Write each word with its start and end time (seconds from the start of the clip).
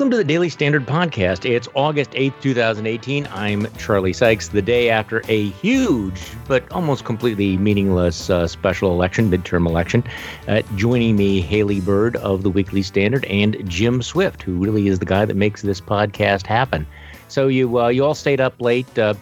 Welcome 0.00 0.12
to 0.12 0.16
the 0.16 0.24
Daily 0.24 0.48
Standard 0.48 0.86
Podcast. 0.86 1.44
It's 1.44 1.68
August 1.74 2.12
8th, 2.12 2.40
2018. 2.40 3.28
I'm 3.32 3.70
Charlie 3.74 4.14
Sykes, 4.14 4.48
the 4.48 4.62
day 4.62 4.88
after 4.88 5.22
a 5.28 5.50
huge 5.50 6.22
but 6.48 6.64
almost 6.72 7.04
completely 7.04 7.58
meaningless 7.58 8.30
uh, 8.30 8.46
special 8.46 8.92
election, 8.92 9.30
midterm 9.30 9.66
election. 9.66 10.02
Uh, 10.48 10.62
joining 10.74 11.16
me, 11.16 11.42
Haley 11.42 11.82
Byrd 11.82 12.16
of 12.16 12.44
the 12.44 12.48
Weekly 12.48 12.80
Standard 12.80 13.26
and 13.26 13.62
Jim 13.68 14.00
Swift, 14.00 14.40
who 14.40 14.56
really 14.56 14.88
is 14.88 15.00
the 15.00 15.04
guy 15.04 15.26
that 15.26 15.36
makes 15.36 15.60
this 15.60 15.82
podcast 15.82 16.46
happen. 16.46 16.86
So 17.28 17.48
you 17.48 17.78
uh, 17.78 17.88
you 17.88 18.02
all 18.02 18.14
stayed 18.14 18.40
up 18.40 18.58
late 18.58 18.98
uh, 18.98 19.12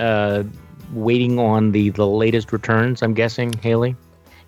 uh, 0.00 0.42
waiting 0.94 1.38
on 1.38 1.70
the, 1.70 1.90
the 1.90 2.08
latest 2.08 2.52
returns, 2.52 3.02
I'm 3.02 3.14
guessing, 3.14 3.52
Haley? 3.52 3.94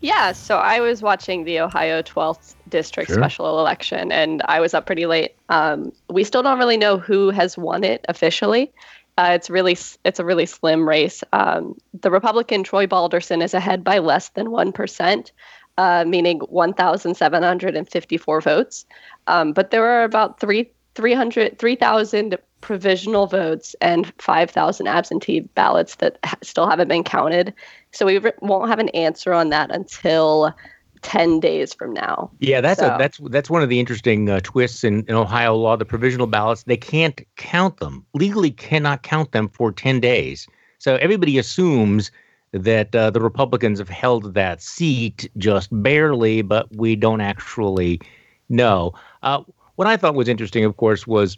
Yeah, 0.00 0.32
so 0.32 0.56
I 0.56 0.80
was 0.80 1.00
watching 1.00 1.44
the 1.44 1.60
Ohio 1.60 2.02
12th 2.02 2.56
district 2.70 3.08
sure. 3.08 3.16
special 3.16 3.58
election, 3.58 4.12
and 4.12 4.42
I 4.46 4.60
was 4.60 4.74
up 4.74 4.86
pretty 4.86 5.06
late. 5.06 5.34
Um, 5.48 5.90
we 6.08 6.22
still 6.24 6.42
don't 6.42 6.58
really 6.58 6.76
know 6.76 6.98
who 6.98 7.30
has 7.30 7.56
won 7.58 7.84
it 7.84 8.04
officially. 8.08 8.72
Uh, 9.18 9.32
it's 9.34 9.50
really 9.50 9.76
it's 10.04 10.18
a 10.18 10.24
really 10.24 10.46
slim 10.46 10.88
race. 10.88 11.22
Um, 11.32 11.76
the 12.00 12.10
Republican 12.10 12.64
Troy 12.64 12.86
Balderson 12.86 13.42
is 13.42 13.52
ahead 13.52 13.84
by 13.84 13.98
less 13.98 14.30
than 14.30 14.50
one 14.50 14.72
percent, 14.72 15.32
uh, 15.76 16.06
meaning 16.06 16.38
1,754 16.40 18.40
votes. 18.40 18.86
Um, 19.26 19.52
but 19.52 19.70
there 19.70 19.84
are 19.84 20.04
about 20.04 20.40
three 20.40 20.70
300 20.94 21.58
3,000 21.58 22.38
provisional 22.60 23.26
votes 23.26 23.74
and 23.80 24.12
5,000 24.18 24.86
absentee 24.86 25.40
ballots 25.40 25.96
that 25.96 26.18
ha- 26.24 26.36
still 26.42 26.68
haven't 26.68 26.88
been 26.88 27.04
counted. 27.04 27.54
So 27.92 28.06
we 28.06 28.18
re- 28.18 28.32
won't 28.40 28.68
have 28.68 28.78
an 28.78 28.90
answer 28.90 29.32
on 29.32 29.50
that 29.50 29.74
until 29.74 30.54
10 31.02 31.40
days 31.40 31.74
from 31.74 31.92
now. 31.92 32.30
Yeah, 32.40 32.60
that's 32.60 32.80
so. 32.80 32.94
a, 32.94 32.98
that's 32.98 33.18
that's 33.30 33.50
one 33.50 33.62
of 33.62 33.68
the 33.68 33.80
interesting 33.80 34.28
uh, 34.28 34.40
twists 34.42 34.84
in, 34.84 35.04
in 35.06 35.14
Ohio 35.14 35.56
law. 35.56 35.76
The 35.76 35.84
provisional 35.84 36.26
ballots, 36.26 36.64
they 36.64 36.76
can't 36.76 37.20
count 37.36 37.78
them. 37.78 38.04
Legally 38.14 38.50
cannot 38.50 39.02
count 39.02 39.32
them 39.32 39.48
for 39.48 39.72
10 39.72 40.00
days. 40.00 40.46
So 40.78 40.96
everybody 40.96 41.38
assumes 41.38 42.10
that 42.52 42.94
uh, 42.94 43.10
the 43.10 43.20
Republicans 43.20 43.78
have 43.78 43.88
held 43.88 44.34
that 44.34 44.60
seat 44.60 45.30
just 45.36 45.68
barely, 45.70 46.42
but 46.42 46.74
we 46.74 46.96
don't 46.96 47.20
actually 47.20 48.00
know. 48.48 48.92
Uh, 49.22 49.42
what 49.76 49.86
I 49.86 49.96
thought 49.96 50.14
was 50.14 50.28
interesting, 50.28 50.64
of 50.64 50.76
course, 50.76 51.06
was 51.06 51.36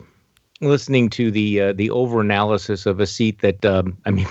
listening 0.63 1.11
to 1.11 1.31
the 1.31 1.61
uh, 1.61 1.73
the 1.73 1.91
over 1.91 2.21
analysis 2.21 2.87
of 2.87 3.01
a 3.01 3.07
seat 3.07 3.41
that 3.41 3.65
um, 3.65 3.97
I 4.07 4.11
mean 4.11 4.27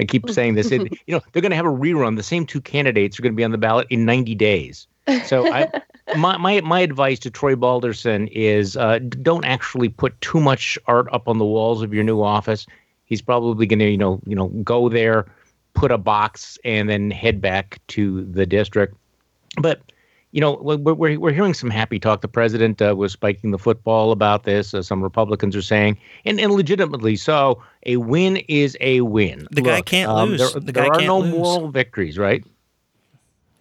I 0.00 0.04
keep 0.04 0.28
saying 0.30 0.54
this 0.54 0.70
it, 0.70 0.92
you 1.06 1.14
know 1.14 1.20
they're 1.32 1.42
going 1.42 1.50
to 1.50 1.56
have 1.56 1.66
a 1.66 1.70
rerun. 1.70 2.16
The 2.16 2.22
same 2.22 2.46
two 2.46 2.60
candidates 2.60 3.18
are 3.18 3.22
going 3.22 3.32
to 3.32 3.36
be 3.36 3.44
on 3.44 3.52
the 3.52 3.58
ballot 3.58 3.86
in 3.90 4.04
90 4.04 4.34
days. 4.34 4.86
So 5.26 5.52
I 5.52 5.70
my, 6.16 6.36
my 6.38 6.60
my 6.62 6.80
advice 6.80 7.18
to 7.20 7.30
Troy 7.30 7.54
Balderson 7.54 8.28
is 8.28 8.76
uh, 8.76 8.98
don't 8.98 9.44
actually 9.44 9.88
put 9.88 10.18
too 10.20 10.40
much 10.40 10.78
art 10.86 11.06
up 11.12 11.28
on 11.28 11.38
the 11.38 11.44
walls 11.44 11.82
of 11.82 11.92
your 11.92 12.04
new 12.04 12.22
office. 12.22 12.66
He's 13.04 13.22
probably 13.22 13.66
going 13.66 13.78
to 13.80 13.90
you 13.90 13.98
know 13.98 14.20
you 14.26 14.34
know 14.34 14.48
go 14.48 14.88
there 14.88 15.26
put 15.74 15.90
a 15.90 15.98
box 15.98 16.56
and 16.64 16.88
then 16.88 17.10
head 17.10 17.40
back 17.40 17.80
to 17.88 18.24
the 18.24 18.46
district. 18.46 18.96
But 19.60 19.80
you 20.34 20.40
know, 20.40 20.58
we're, 20.60 20.94
we're, 20.94 21.16
we're 21.20 21.32
hearing 21.32 21.54
some 21.54 21.70
happy 21.70 22.00
talk. 22.00 22.20
The 22.20 22.26
president 22.26 22.82
uh, 22.82 22.96
was 22.96 23.12
spiking 23.12 23.52
the 23.52 23.58
football 23.58 24.10
about 24.10 24.42
this. 24.42 24.74
Uh, 24.74 24.82
some 24.82 25.00
Republicans 25.00 25.54
are 25.54 25.62
saying, 25.62 25.96
and, 26.24 26.40
and 26.40 26.50
legitimately 26.50 27.14
so, 27.14 27.62
a 27.86 27.98
win 27.98 28.38
is 28.48 28.76
a 28.80 29.02
win. 29.02 29.46
The 29.52 29.62
Look, 29.62 29.70
guy 29.70 29.80
can't 29.80 30.10
um, 30.10 30.30
lose. 30.30 30.52
There, 30.52 30.60
the 30.60 30.72
there 30.72 30.92
are 30.92 31.00
no 31.02 31.20
lose. 31.20 31.30
moral 31.32 31.68
victories, 31.68 32.18
right? 32.18 32.44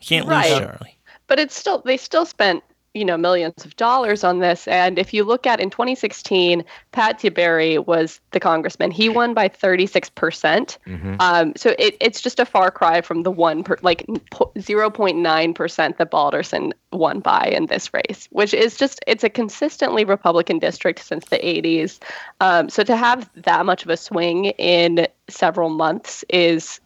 Can't 0.02 0.28
right. 0.28 0.50
lose, 0.50 0.60
Charlie. 0.62 0.98
But 1.28 1.38
it's 1.38 1.56
still 1.56 1.84
they 1.86 1.96
still 1.96 2.26
spent 2.26 2.64
you 2.94 3.04
know 3.04 3.18
millions 3.18 3.66
of 3.66 3.76
dollars 3.76 4.24
on 4.24 4.40
this. 4.40 4.68
And 4.68 5.00
if 5.00 5.14
you 5.14 5.24
look 5.24 5.48
at 5.48 5.60
in 5.60 5.70
2016 5.70 6.64
pat 6.92 7.20
tiberi 7.20 7.84
was 7.86 8.20
the 8.32 8.40
congressman. 8.40 8.92
He 8.92 9.10
won 9.10 9.34
by 9.34 9.50
36%. 9.50 10.12
Mm-hmm. 10.14 11.16
um, 11.20 11.54
so 11.56 11.76
it, 11.80 11.98
it's 12.00 12.22
just 12.22 12.40
a 12.40 12.46
far 12.46 12.72
cry 12.72 13.02
from 13.02 13.24
the 13.24 13.32
one 13.32 13.64
per, 13.64 13.78
like 13.82 14.06
0.9% 14.08 15.98
that 15.98 16.12
balderson 16.12 16.74
won 16.92 17.20
by 17.20 17.46
in 17.46 17.66
this 17.68 17.94
race 17.94 18.28
which 18.32 18.54
is 18.54 18.78
just 18.78 19.00
it's 19.08 19.24
a 19.24 19.30
consistently 19.30 20.06
republican 20.06 20.60
district 20.60 21.04
since 21.04 21.26
the 21.26 21.38
80s 21.38 22.00
um, 22.40 22.70
so 22.70 22.84
to 22.84 22.96
have 22.96 23.30
that 23.36 23.66
much 23.66 23.84
of 23.84 23.90
a 23.90 23.98
swing 23.98 24.46
in 24.46 25.08
several 25.28 25.70
months 25.70 26.24
is 26.30 26.80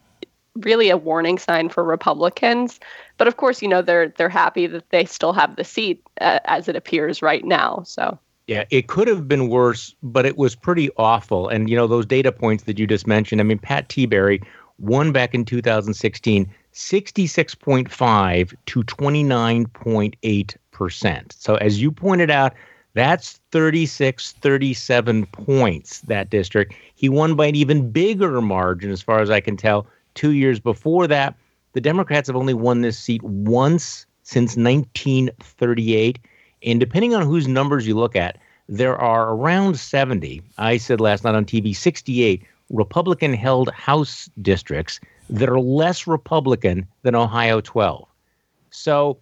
really 0.61 0.89
a 0.89 0.97
warning 0.97 1.37
sign 1.37 1.69
for 1.69 1.83
republicans 1.83 2.79
but 3.17 3.27
of 3.27 3.37
course, 3.37 3.61
you 3.61 3.67
know 3.67 3.81
they're 3.81 4.09
they're 4.09 4.29
happy 4.29 4.67
that 4.67 4.89
they 4.89 5.05
still 5.05 5.33
have 5.33 5.55
the 5.55 5.63
seat 5.63 6.01
uh, 6.21 6.39
as 6.45 6.67
it 6.67 6.75
appears 6.75 7.21
right 7.21 7.43
now. 7.43 7.83
So 7.85 8.17
yeah, 8.45 8.63
it 8.69 8.87
could 8.87 9.07
have 9.07 9.27
been 9.27 9.49
worse, 9.49 9.95
but 10.03 10.25
it 10.25 10.37
was 10.37 10.55
pretty 10.55 10.89
awful. 10.97 11.49
And 11.49 11.69
you 11.69 11.75
know 11.75 11.87
those 11.87 12.05
data 12.05 12.31
points 12.31 12.63
that 12.65 12.79
you 12.79 12.87
just 12.87 13.07
mentioned. 13.07 13.41
I 13.41 13.43
mean, 13.43 13.59
Pat 13.59 13.89
Tiberi 13.89 14.43
won 14.79 15.11
back 15.11 15.33
in 15.33 15.43
2016, 15.43 16.53
66.5 16.73 18.53
to 18.67 18.83
29.8 18.83 20.57
percent. 20.71 21.35
So 21.37 21.55
as 21.55 21.81
you 21.81 21.91
pointed 21.91 22.31
out. 22.31 22.53
That's 22.93 23.39
36, 23.51 24.31
37 24.31 25.27
points, 25.27 26.01
that 26.01 26.31
district. 26.31 26.73
He 26.95 27.09
won 27.09 27.35
by 27.35 27.45
an 27.45 27.55
even 27.55 27.91
bigger 27.91 28.41
margin, 28.41 28.89
as 28.89 29.03
far 29.03 29.19
as 29.19 29.29
I 29.29 29.39
can 29.39 29.55
tell, 29.55 29.85
two 30.17 30.31
years 30.31 30.59
before 30.59 31.07
that. 31.07 31.35
The 31.73 31.81
Democrats 31.81 32.27
have 32.27 32.35
only 32.35 32.53
won 32.53 32.81
this 32.81 32.99
seat 32.99 33.23
once 33.23 34.05
since 34.23 34.57
1938. 34.57 36.19
And 36.63 36.79
depending 36.79 37.13
on 37.15 37.21
whose 37.21 37.47
numbers 37.47 37.87
you 37.87 37.95
look 37.95 38.15
at, 38.15 38.37
there 38.67 38.97
are 38.97 39.29
around 39.29 39.79
70, 39.79 40.41
I 40.57 40.75
said 40.77 40.99
last 40.99 41.23
night 41.23 41.35
on 41.35 41.45
TV, 41.45 41.73
68 41.73 42.43
Republican 42.69 43.33
held 43.33 43.69
House 43.71 44.29
districts 44.41 44.99
that 45.29 45.47
are 45.47 45.59
less 45.59 46.07
Republican 46.07 46.85
than 47.03 47.15
Ohio 47.15 47.61
12. 47.61 48.05
So, 48.71 49.17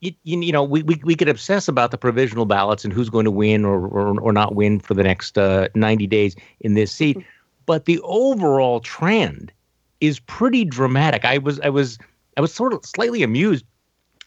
you, 0.00 0.12
you, 0.24 0.52
know, 0.52 0.64
we, 0.64 0.82
we, 0.82 1.00
we 1.04 1.14
could 1.14 1.28
obsess 1.28 1.68
about 1.68 1.92
the 1.92 1.98
provisional 1.98 2.44
ballots 2.44 2.84
and 2.84 2.92
who's 2.92 3.08
going 3.08 3.24
to 3.24 3.30
win 3.30 3.64
or, 3.64 3.86
or, 3.86 4.20
or 4.20 4.32
not 4.32 4.54
win 4.54 4.80
for 4.80 4.94
the 4.94 5.02
next 5.02 5.38
uh, 5.38 5.68
90 5.74 6.06
days 6.06 6.36
in 6.60 6.74
this 6.74 6.92
seat. 6.92 7.18
But 7.66 7.84
the 7.84 8.00
overall 8.02 8.80
trend 8.80 9.52
is 10.00 10.20
pretty 10.20 10.64
dramatic. 10.64 11.24
I 11.24 11.38
was 11.38 11.60
I 11.60 11.68
was 11.68 11.98
I 12.36 12.40
was 12.40 12.52
sort 12.52 12.72
of 12.72 12.84
slightly 12.84 13.22
amused 13.22 13.64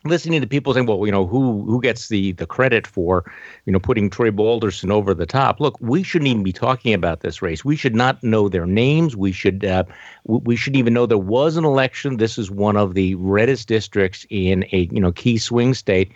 listening 0.05 0.41
to 0.41 0.47
people 0.47 0.73
saying, 0.73 0.85
"Well, 0.85 1.05
you 1.05 1.11
know, 1.11 1.25
who 1.25 1.63
who 1.65 1.81
gets 1.81 2.09
the 2.09 2.33
the 2.33 2.45
credit 2.45 2.85
for, 2.85 3.31
you 3.65 3.73
know, 3.73 3.79
putting 3.79 4.09
Troy 4.09 4.31
Balderson 4.31 4.91
over 4.91 5.13
the 5.13 5.25
top?" 5.25 5.59
Look, 5.59 5.77
we 5.79 6.03
shouldn't 6.03 6.29
even 6.29 6.43
be 6.43 6.53
talking 6.53 6.93
about 6.93 7.21
this 7.21 7.41
race. 7.41 7.63
We 7.63 7.75
should 7.75 7.95
not 7.95 8.21
know 8.23 8.49
their 8.49 8.65
names. 8.65 9.15
We 9.15 9.31
should 9.31 9.65
uh, 9.65 9.83
we 10.25 10.55
shouldn't 10.55 10.79
even 10.79 10.93
know 10.93 11.05
there 11.05 11.17
was 11.17 11.57
an 11.57 11.65
election. 11.65 12.17
This 12.17 12.37
is 12.37 12.51
one 12.51 12.77
of 12.77 12.93
the 12.93 13.15
reddest 13.15 13.67
districts 13.67 14.25
in 14.29 14.65
a 14.71 14.89
you 14.91 14.99
know 14.99 15.11
key 15.11 15.37
swing 15.37 15.73
state, 15.73 16.11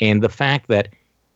and 0.00 0.22
the 0.22 0.28
fact 0.28 0.68
that 0.68 0.88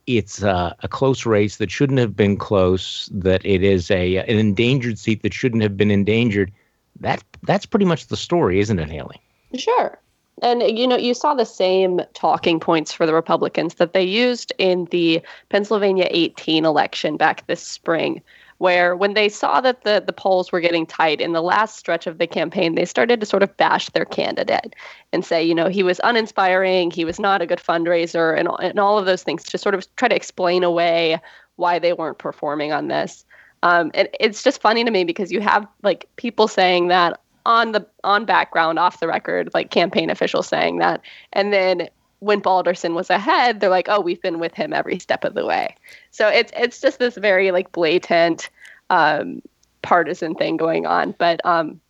it's 0.09 0.43
uh, 0.43 0.75
a 0.81 0.88
close 0.88 1.25
race 1.25 1.59
that 1.59 1.71
shouldn't 1.71 2.00
have 2.00 2.16
been 2.16 2.37
close, 2.37 3.09
that 3.12 3.44
it 3.47 3.62
is 3.62 3.91
a 3.91 4.16
an 4.16 4.38
endangered 4.38 4.99
seat 4.99 5.22
that 5.22 5.32
shouldn't 5.32 5.62
have 5.62 5.77
been 5.77 5.91
endangered 5.91 6.53
that 7.00 7.22
that's 7.42 7.66
pretty 7.66 7.86
much 7.86 8.06
the 8.06 8.16
story, 8.16 8.60
isn't 8.60 8.78
it, 8.78 8.91
Haley? 8.91 9.20
Sure. 9.56 9.98
And 10.41 10.62
you 10.62 10.88
know, 10.88 10.97
you 10.97 11.14
saw 11.14 11.34
the 11.34 11.44
same 11.44 12.00
talking 12.14 12.58
points 12.58 12.92
for 12.92 13.06
the 13.06 13.14
Republicans 13.14 13.75
that 13.75 13.92
they 13.92 14.03
used 14.03 14.53
in 14.58 14.86
the 14.91 15.22
Pennsylvania 15.50 16.08
18 16.10 16.64
election 16.64 17.16
back 17.16 17.47
this 17.47 17.62
spring, 17.62 18.22
where 18.58 18.97
when 18.97 19.14
they 19.14 19.28
saw 19.28 19.60
that 19.60 19.84
the, 19.84 20.02
the 20.04 20.12
polls 20.12 20.50
were 20.50 20.60
getting 20.60 20.86
tight 20.86 21.20
in 21.20 21.32
the 21.32 21.42
last 21.42 21.76
stretch 21.76 22.06
of 22.06 22.19
the 22.19 22.26
campaign, 22.26 22.75
they 22.75 22.84
started 22.84 23.20
to 23.20 23.26
sort 23.26 23.42
of 23.42 23.56
bash 23.56 23.88
their 23.91 24.04
candidate 24.04 24.75
and 25.12 25.25
say, 25.25 25.42
you 25.42 25.54
know, 25.54 25.69
he 25.69 25.82
was 25.82 26.00
uninspiring, 26.02 26.91
he 26.91 27.04
was 27.04 27.20
not 27.20 27.42
a 27.42 27.47
good 27.47 27.58
fundraiser, 27.58 28.38
and, 28.38 28.48
and 28.60 28.81
all 28.81 28.98
of 28.98 29.06
those 29.06 29.22
things 29.22 29.44
to 29.44 29.58
sort 29.58 29.75
of 29.75 29.84
try 29.97 30.08
to 30.08 30.16
explain 30.16 30.64
away 30.64 31.20
why 31.56 31.78
they 31.78 31.92
weren't 31.92 32.19
performing 32.19 32.72
on 32.72 32.88
this. 32.88 33.25
Um, 33.62 33.91
and 33.94 34.09
it's 34.19 34.43
just 34.43 34.61
funny 34.61 34.85
to 34.85 34.91
me 34.91 35.05
because 35.05 35.31
you 35.31 35.41
have 35.41 35.67
like 35.82 36.09
people 36.17 36.49
saying 36.49 36.88
that 36.88 37.20
on 37.47 37.73
the 37.73 37.87
on 38.05 38.25
background 38.25 38.79
off 38.79 39.00
the 39.00 39.06
record 39.09 39.50
like 39.55 39.70
campaign 39.70 40.11
officials 40.11 40.47
saying 40.47 40.79
that. 40.79 41.00
And 41.32 41.53
then 41.53 41.88
when 42.20 42.41
Balderson 42.41 42.94
was 42.94 43.11
ahead 43.11 43.61
they're 43.61 43.70
like 43.70 43.88
oh 43.88 44.00
we've 44.00 44.23
been 44.23 44.38
with 44.38 44.55
him 44.55 44.73
every 44.73 44.99
step 44.99 45.25
of 45.25 45.35
the 45.35 45.47
way. 45.47 45.75
So 46.11 46.29
it's 46.29 46.53
it's 46.56 46.81
just 46.81 46.99
this 46.99 47.17
very 47.17 47.50
like 47.50 47.73
blatant 47.73 48.49
um, 48.91 49.43
partisan 49.82 50.35
thing 50.35 50.56
going 50.56 50.87
on. 50.87 51.15
But 51.19 51.44
um, 51.44 51.81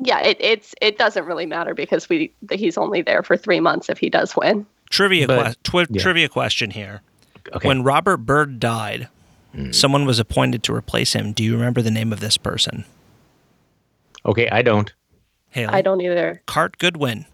yeah 0.00 0.20
it, 0.20 0.36
it's 0.40 0.74
it 0.80 0.98
doesn't 0.98 1.24
really 1.26 1.46
matter 1.46 1.74
because 1.74 2.08
we 2.08 2.32
he's 2.50 2.78
only 2.78 3.02
there 3.02 3.22
for 3.22 3.36
three 3.36 3.60
months 3.60 3.88
if 3.88 3.98
he 3.98 4.10
does 4.10 4.36
win. 4.36 4.66
Trivia 4.90 5.26
but, 5.26 5.44
que- 5.44 5.54
twi- 5.62 5.86
yeah. 5.90 6.02
trivia 6.02 6.28
question 6.28 6.70
here. 6.70 7.02
Okay. 7.54 7.66
when 7.66 7.82
Robert 7.82 8.18
Byrd 8.18 8.60
died 8.60 9.08
Mm. 9.58 9.74
Someone 9.74 10.06
was 10.06 10.18
appointed 10.18 10.62
to 10.64 10.74
replace 10.74 11.12
him. 11.12 11.32
Do 11.32 11.42
you 11.42 11.54
remember 11.54 11.82
the 11.82 11.90
name 11.90 12.12
of 12.12 12.20
this 12.20 12.36
person? 12.36 12.84
Okay, 14.24 14.48
I 14.48 14.62
don't. 14.62 14.92
Haley. 15.50 15.72
I 15.72 15.82
don't 15.82 16.00
either. 16.00 16.42
Carte 16.46 16.78
Goodwin. 16.78 17.26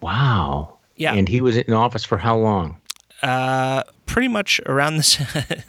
Wow. 0.00 0.78
Yeah. 0.96 1.14
And 1.14 1.28
he 1.28 1.40
was 1.40 1.56
in 1.56 1.72
office 1.72 2.04
for 2.04 2.18
how 2.18 2.36
long? 2.36 2.80
uh, 3.22 3.82
pretty 4.06 4.28
much 4.28 4.60
around 4.66 4.96
this 4.96 5.20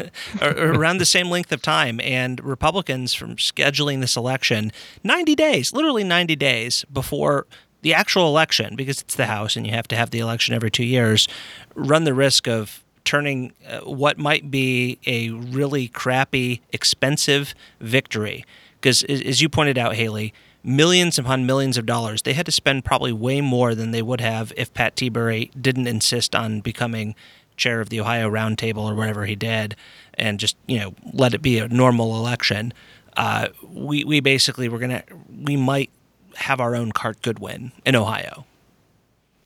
around 0.41 0.99
the 0.99 1.05
same 1.05 1.29
length 1.29 1.51
of 1.51 1.61
time, 1.61 1.99
and 2.01 2.43
Republicans 2.43 3.13
from 3.13 3.35
scheduling 3.35 4.01
this 4.01 4.15
election 4.15 4.71
90 5.03 5.35
days, 5.35 5.73
literally 5.73 6.03
90 6.03 6.35
days 6.35 6.85
before 6.91 7.47
the 7.81 7.93
actual 7.93 8.27
election, 8.27 8.75
because 8.75 9.01
it's 9.01 9.15
the 9.15 9.25
House 9.25 9.55
and 9.55 9.65
you 9.65 9.73
have 9.73 9.87
to 9.87 9.95
have 9.95 10.11
the 10.11 10.19
election 10.19 10.53
every 10.53 10.69
two 10.69 10.85
years, 10.85 11.27
run 11.75 12.03
the 12.03 12.13
risk 12.13 12.47
of 12.47 12.83
turning 13.03 13.53
uh, 13.67 13.79
what 13.79 14.17
might 14.17 14.51
be 14.51 14.99
a 15.05 15.29
really 15.29 15.87
crappy, 15.87 16.61
expensive 16.71 17.53
victory. 17.79 18.45
Because 18.79 19.03
as 19.03 19.41
you 19.41 19.49
pointed 19.49 19.77
out, 19.77 19.95
Haley, 19.95 20.33
millions 20.63 21.17
upon 21.17 21.45
millions 21.45 21.77
of 21.77 21.85
dollars. 21.85 22.21
They 22.21 22.33
had 22.33 22.45
to 22.45 22.51
spend 22.51 22.85
probably 22.85 23.11
way 23.11 23.41
more 23.41 23.75
than 23.75 23.91
they 23.91 24.01
would 24.01 24.21
have 24.21 24.53
if 24.57 24.73
Pat 24.73 24.95
Tiberi 24.95 25.49
didn't 25.59 25.87
insist 25.87 26.35
on 26.35 26.61
becoming 26.61 27.15
chair 27.57 27.81
of 27.81 27.89
the 27.89 27.99
Ohio 27.99 28.29
Roundtable 28.29 28.89
or 28.89 28.95
whatever 28.95 29.25
he 29.25 29.35
did, 29.35 29.75
and 30.15 30.39
just 30.39 30.55
you 30.67 30.79
know 30.79 30.93
let 31.13 31.33
it 31.33 31.41
be 31.41 31.59
a 31.59 31.67
normal 31.67 32.15
election. 32.15 32.73
Uh, 33.17 33.49
we 33.63 34.03
we 34.03 34.19
basically 34.19 34.69
we're 34.69 34.79
gonna 34.79 35.03
we 35.43 35.55
might 35.55 35.89
have 36.35 36.59
our 36.59 36.75
own 36.75 36.91
Carte 36.91 37.21
Goodwin 37.21 37.71
in 37.85 37.95
Ohio. 37.95 38.45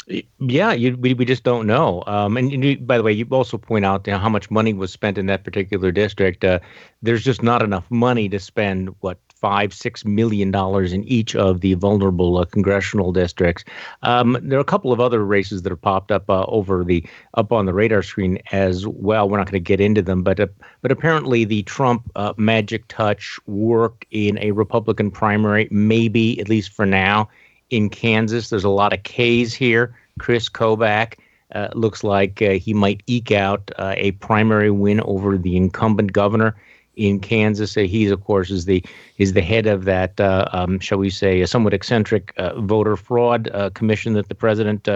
Yeah, 0.07 0.73
you, 0.73 0.97
we, 0.97 1.13
we 1.13 1.25
just 1.25 1.43
don't 1.43 1.65
know. 1.65 2.03
Um, 2.07 2.35
and, 2.35 2.51
you, 2.51 2.77
by 2.77 2.97
the 2.97 3.03
way, 3.03 3.13
you 3.13 3.25
also 3.31 3.57
point 3.57 3.85
out 3.85 4.05
you 4.05 4.13
know, 4.13 4.19
how 4.19 4.29
much 4.29 4.51
money 4.51 4.73
was 4.73 4.91
spent 4.91 5.17
in 5.17 5.27
that 5.27 5.43
particular 5.43 5.91
district. 5.91 6.43
Uh, 6.43 6.59
there's 7.01 7.23
just 7.23 7.41
not 7.41 7.61
enough 7.61 7.89
money 7.89 8.27
to 8.29 8.39
spend 8.39 8.93
what 8.99 9.17
five, 9.43 9.73
six 9.73 10.05
million 10.05 10.51
dollars 10.51 10.93
in 10.93 11.03
each 11.03 11.35
of 11.35 11.59
the 11.59 11.73
vulnerable 11.73 12.37
uh, 12.37 12.45
congressional 12.45 13.11
districts. 13.11 13.65
Um, 14.01 14.37
there 14.41 14.57
are 14.57 14.61
a 14.61 14.65
couple 14.65 14.93
of 14.93 15.01
other 15.01 15.25
races 15.25 15.63
that 15.63 15.69
have 15.69 15.81
popped 15.81 16.13
up 16.13 16.29
uh, 16.29 16.45
over 16.45 16.85
the 16.85 17.05
up 17.33 17.51
on 17.51 17.65
the 17.65 17.73
radar 17.73 18.03
screen 18.03 18.39
as 18.53 18.87
well. 18.87 19.27
We're 19.27 19.39
not 19.39 19.51
going 19.51 19.61
to 19.61 19.67
get 19.67 19.81
into 19.81 20.01
them, 20.01 20.23
but 20.23 20.39
uh, 20.39 20.47
but 20.81 20.93
apparently 20.93 21.43
the 21.43 21.63
Trump 21.63 22.09
uh, 22.15 22.33
magic 22.37 22.87
touch 22.87 23.37
worked 23.45 24.05
in 24.11 24.39
a 24.39 24.51
Republican 24.51 25.11
primary, 25.11 25.67
maybe 25.71 26.39
at 26.39 26.47
least 26.47 26.71
for 26.71 26.85
now 26.85 27.29
in 27.73 27.89
Kansas. 27.89 28.49
There's 28.49 28.63
a 28.63 28.69
lot 28.69 28.93
of 28.93 29.01
K's 29.03 29.53
here. 29.53 29.95
Chris 30.19 30.47
Kobach. 30.47 31.15
Uh, 31.53 31.69
looks 31.73 32.03
like 32.03 32.41
uh, 32.41 32.51
he 32.51 32.73
might 32.73 33.03
eke 33.05 33.31
out 33.31 33.71
uh, 33.77 33.93
a 33.95 34.11
primary 34.13 34.71
win 34.71 34.99
over 35.01 35.37
the 35.37 35.55
incumbent 35.55 36.11
governor 36.11 36.55
in 36.95 37.19
Kansas. 37.19 37.75
He's, 37.75 38.09
of 38.09 38.23
course, 38.23 38.49
is 38.49 38.65
the 38.65 38.83
is 39.19 39.33
the 39.33 39.41
head 39.41 39.67
of 39.67 39.85
that, 39.85 40.19
uh, 40.19 40.47
um, 40.51 40.79
shall 40.79 40.97
we 40.97 41.11
say, 41.11 41.41
a 41.41 41.47
somewhat 41.47 41.73
eccentric 41.73 42.33
uh, 42.37 42.59
voter 42.59 42.95
fraud 42.95 43.49
uh, 43.53 43.69
commission 43.69 44.13
that 44.13 44.29
the 44.29 44.35
president 44.35 44.87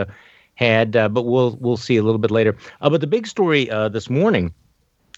had. 0.56 0.92
But 0.94 1.24
we'll 1.24 1.58
we'll 1.62 1.78
see 1.78 1.98
a 1.98 2.04
little 2.04 2.18
bit 2.18 2.32
later. 2.32 2.56
But 2.82 3.02
the 3.02 3.08
big 3.08 3.28
story 3.28 3.66
this 3.66 4.10
morning, 4.10 4.52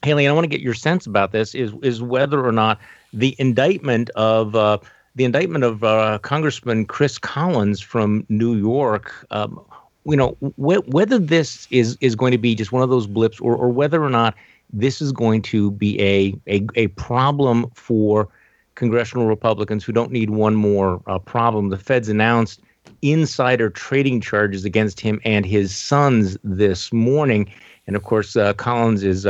Haley, 0.03 0.27
I 0.27 0.33
want 0.33 0.43
to 0.43 0.49
get 0.49 0.59
your 0.59 0.73
sense 0.73 1.07
about 1.07 1.31
this 1.31 1.55
is 1.55 1.71
is 1.81 2.01
whether 2.01 2.45
or 2.45 2.51
not 2.51 2.79
the 3.13 3.33
indictment 3.39 4.09
of 4.11 4.81
the 5.19 5.25
indictment 5.25 5.65
of 5.65 6.21
Congressman 6.21 6.85
Chris 6.85 7.17
Collins 7.17 7.81
from 7.81 8.25
New 8.29 8.55
York. 8.55 9.27
Um, 9.31 9.59
you 10.05 10.15
know 10.15 10.29
wh- 10.55 10.87
whether 10.87 11.19
this 11.19 11.67
is 11.71 11.97
is 11.99 12.15
going 12.15 12.31
to 12.31 12.37
be 12.37 12.55
just 12.55 12.71
one 12.71 12.81
of 12.81 12.89
those 12.89 13.05
blips, 13.05 13.39
or 13.41 13.53
or 13.53 13.67
whether 13.69 14.01
or 14.01 14.09
not 14.09 14.33
this 14.71 15.01
is 15.01 15.11
going 15.11 15.41
to 15.41 15.71
be 15.71 15.99
a, 15.99 16.33
a, 16.47 16.65
a 16.75 16.87
problem 16.87 17.69
for 17.73 18.29
congressional 18.75 19.25
Republicans 19.25 19.83
who 19.83 19.91
don't 19.91 20.11
need 20.11 20.29
one 20.29 20.55
more 20.55 21.01
uh, 21.07 21.19
problem. 21.19 21.67
The 21.67 21.77
feds 21.77 22.07
announced 22.07 22.61
insider 23.01 23.69
trading 23.69 24.21
charges 24.21 24.63
against 24.63 25.01
him 25.01 25.19
and 25.25 25.45
his 25.45 25.75
sons 25.75 26.37
this 26.45 26.93
morning. 26.93 27.51
And 27.87 27.95
of 27.97 28.03
course, 28.03 28.37
uh, 28.37 28.53
Collins 28.53 29.03
is. 29.03 29.27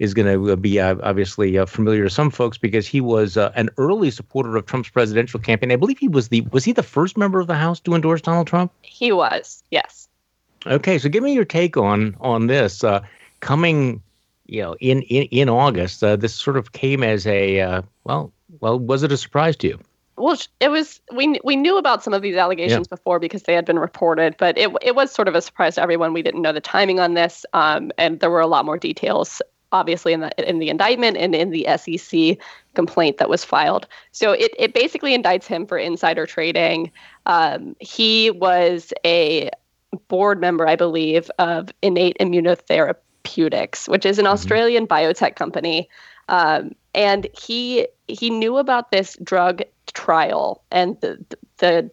Uh, 0.00 0.04
is 0.04 0.14
going 0.14 0.46
to 0.46 0.56
be 0.56 0.80
uh, 0.80 0.96
obviously 1.02 1.58
uh, 1.58 1.66
familiar 1.66 2.04
to 2.04 2.10
some 2.10 2.30
folks 2.30 2.58
because 2.58 2.86
he 2.86 3.00
was 3.00 3.36
uh, 3.36 3.52
an 3.54 3.68
early 3.76 4.10
supporter 4.10 4.56
of 4.56 4.66
Trump's 4.66 4.88
presidential 4.88 5.38
campaign. 5.38 5.70
I 5.70 5.76
believe 5.76 5.98
he 5.98 6.08
was 6.08 6.28
the 6.28 6.40
was 6.52 6.64
he 6.64 6.72
the 6.72 6.82
first 6.82 7.16
member 7.16 7.40
of 7.40 7.46
the 7.46 7.54
House 7.54 7.80
to 7.80 7.94
endorse 7.94 8.22
Donald 8.22 8.46
Trump? 8.46 8.72
He 8.82 9.12
was, 9.12 9.62
yes. 9.70 10.08
Okay, 10.66 10.98
so 10.98 11.08
give 11.08 11.22
me 11.22 11.34
your 11.34 11.44
take 11.44 11.76
on 11.76 12.16
on 12.20 12.46
this 12.46 12.84
uh, 12.84 13.02
coming 13.40 14.02
you 14.50 14.62
know, 14.62 14.74
in 14.80 15.02
in, 15.02 15.22
in 15.30 15.48
August, 15.48 16.02
uh, 16.02 16.16
this 16.16 16.34
sort 16.34 16.56
of 16.56 16.72
came 16.72 17.04
as 17.04 17.26
a 17.26 17.60
uh, 17.60 17.82
well, 18.04 18.32
well, 18.60 18.78
was 18.78 19.04
it 19.04 19.12
a 19.12 19.16
surprise 19.16 19.56
to 19.56 19.68
you? 19.68 19.80
Well, 20.16 20.36
it 20.58 20.68
was. 20.68 21.00
We 21.14 21.40
we 21.44 21.54
knew 21.54 21.78
about 21.78 22.02
some 22.02 22.12
of 22.12 22.20
these 22.20 22.36
allegations 22.36 22.88
yeah. 22.90 22.96
before 22.96 23.20
because 23.20 23.44
they 23.44 23.54
had 23.54 23.64
been 23.64 23.78
reported, 23.78 24.34
but 24.38 24.58
it 24.58 24.70
it 24.82 24.96
was 24.96 25.12
sort 25.12 25.28
of 25.28 25.36
a 25.36 25.40
surprise 25.40 25.76
to 25.76 25.82
everyone. 25.82 26.12
We 26.12 26.22
didn't 26.22 26.42
know 26.42 26.52
the 26.52 26.60
timing 26.60 26.98
on 26.98 27.14
this, 27.14 27.46
um, 27.52 27.92
and 27.96 28.18
there 28.18 28.28
were 28.28 28.40
a 28.40 28.48
lot 28.48 28.64
more 28.64 28.76
details, 28.76 29.40
obviously, 29.72 30.12
in 30.12 30.20
the 30.20 30.48
in 30.48 30.58
the 30.58 30.68
indictment 30.68 31.16
and 31.16 31.34
in 31.34 31.50
the 31.50 31.66
SEC 31.76 32.38
complaint 32.74 33.18
that 33.18 33.28
was 33.28 33.44
filed. 33.44 33.86
So 34.12 34.32
it 34.32 34.52
it 34.58 34.74
basically 34.74 35.16
indicts 35.16 35.46
him 35.46 35.66
for 35.66 35.78
insider 35.78 36.26
trading. 36.26 36.90
Um, 37.26 37.76
he 37.80 38.30
was 38.30 38.92
a 39.04 39.50
board 40.08 40.40
member, 40.40 40.68
I 40.68 40.76
believe, 40.76 41.30
of 41.38 41.70
Innate 41.82 42.16
Immunotherapeutics, 42.18 43.88
which 43.88 44.06
is 44.06 44.18
an 44.18 44.24
mm-hmm. 44.24 44.32
Australian 44.32 44.86
biotech 44.86 45.36
company. 45.36 45.88
Um, 46.28 46.74
and 46.94 47.26
he 47.32 47.88
he 48.08 48.30
knew 48.30 48.56
about 48.56 48.90
this 48.90 49.16
drug 49.22 49.62
trial 49.92 50.62
and 50.70 51.00
the 51.00 51.24
the 51.58 51.90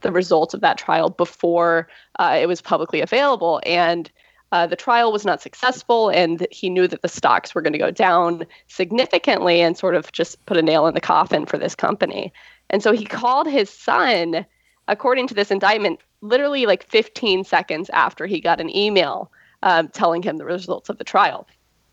the 0.00 0.12
results 0.12 0.54
of 0.54 0.60
that 0.60 0.78
trial 0.78 1.10
before 1.10 1.88
uh, 2.18 2.38
it 2.40 2.46
was 2.46 2.60
publicly 2.60 3.00
available. 3.00 3.60
And 3.66 4.10
uh, 4.52 4.66
the 4.66 4.76
trial 4.76 5.12
was 5.12 5.24
not 5.24 5.42
successful, 5.42 6.08
and 6.08 6.46
he 6.50 6.70
knew 6.70 6.88
that 6.88 7.02
the 7.02 7.08
stocks 7.08 7.54
were 7.54 7.62
going 7.62 7.72
to 7.72 7.78
go 7.78 7.90
down 7.90 8.46
significantly 8.66 9.60
and 9.60 9.76
sort 9.76 9.94
of 9.94 10.10
just 10.12 10.44
put 10.46 10.56
a 10.56 10.62
nail 10.62 10.86
in 10.86 10.94
the 10.94 11.00
coffin 11.00 11.44
for 11.44 11.58
this 11.58 11.74
company. 11.74 12.32
And 12.70 12.82
so 12.82 12.92
he 12.92 13.04
called 13.04 13.46
his 13.46 13.68
son, 13.68 14.46
according 14.88 15.26
to 15.28 15.34
this 15.34 15.50
indictment, 15.50 16.00
literally 16.20 16.66
like 16.66 16.88
15 16.88 17.44
seconds 17.44 17.90
after 17.90 18.26
he 18.26 18.40
got 18.40 18.60
an 18.60 18.74
email 18.74 19.30
um, 19.62 19.88
telling 19.88 20.22
him 20.22 20.38
the 20.38 20.44
results 20.44 20.88
of 20.88 20.98
the 20.98 21.04
trial. 21.04 21.46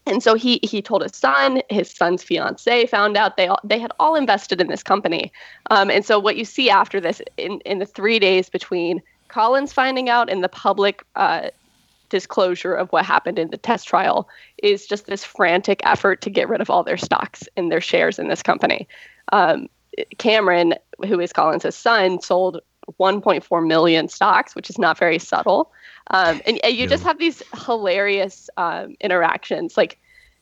And 0.08 0.22
so 0.22 0.36
he 0.36 0.60
he 0.62 0.84
told 0.84 1.02
his 1.02 1.16
son, 1.16 1.62
his 1.70 1.90
son's 1.90 2.24
fiance 2.24 2.86
found 2.86 3.18
out 3.18 3.38
they 3.38 3.48
all, 3.48 3.60
they 3.64 3.80
had 3.80 3.92
all 4.00 4.16
invested 4.16 4.62
in 4.62 4.68
this 4.68 4.84
company. 4.84 5.32
Um, 5.72 5.90
and 5.90 6.06
so 6.06 6.20
what 6.20 6.38
you 6.38 6.46
see 6.46 6.70
after 6.70 7.02
this 7.02 7.22
in 7.38 7.60
in 7.62 7.80
the 7.80 7.88
three 7.88 8.20
days 8.20 8.48
between 8.48 9.02
Collins 9.30 9.74
finding 9.74 10.08
out 10.08 10.30
and 10.30 10.44
the 10.44 10.50
public 10.50 11.04
uh, 11.16 11.50
disclosure 12.10 12.74
of 12.74 12.90
what 12.92 13.06
happened 13.06 13.40
in 13.40 13.50
the 13.50 13.58
test 13.58 13.88
trial 13.88 14.28
is 14.62 14.86
just 14.86 15.06
this 15.06 15.24
frantic 15.24 15.82
effort 15.84 16.22
to 16.22 16.30
get 16.30 16.50
rid 16.50 16.62
of 16.62 16.70
all 16.70 16.84
their 16.84 16.98
stocks 16.98 17.48
and 17.56 17.72
their 17.72 17.82
shares 17.82 18.20
in 18.20 18.28
this 18.28 18.44
company. 18.44 18.88
Um, 19.32 19.68
Cameron, 20.18 20.76
who 21.06 21.20
is 21.20 21.34
Collins' 21.34 21.76
son, 21.76 22.22
sold 22.22 22.62
1.4 23.00 23.68
million 23.68 24.08
stocks, 24.08 24.56
which 24.56 24.70
is 24.70 24.78
not 24.78 24.98
very 24.98 25.20
subtle. 25.20 25.72
Um, 26.12 26.42
and, 26.46 26.60
and, 26.64 26.76
you 26.76 26.84
yeah. 26.84 26.88
just 26.88 27.04
have 27.04 27.18
these 27.18 27.42
hilarious 27.66 28.50
um, 28.58 28.96
interactions. 29.00 29.76
Like 29.76 29.98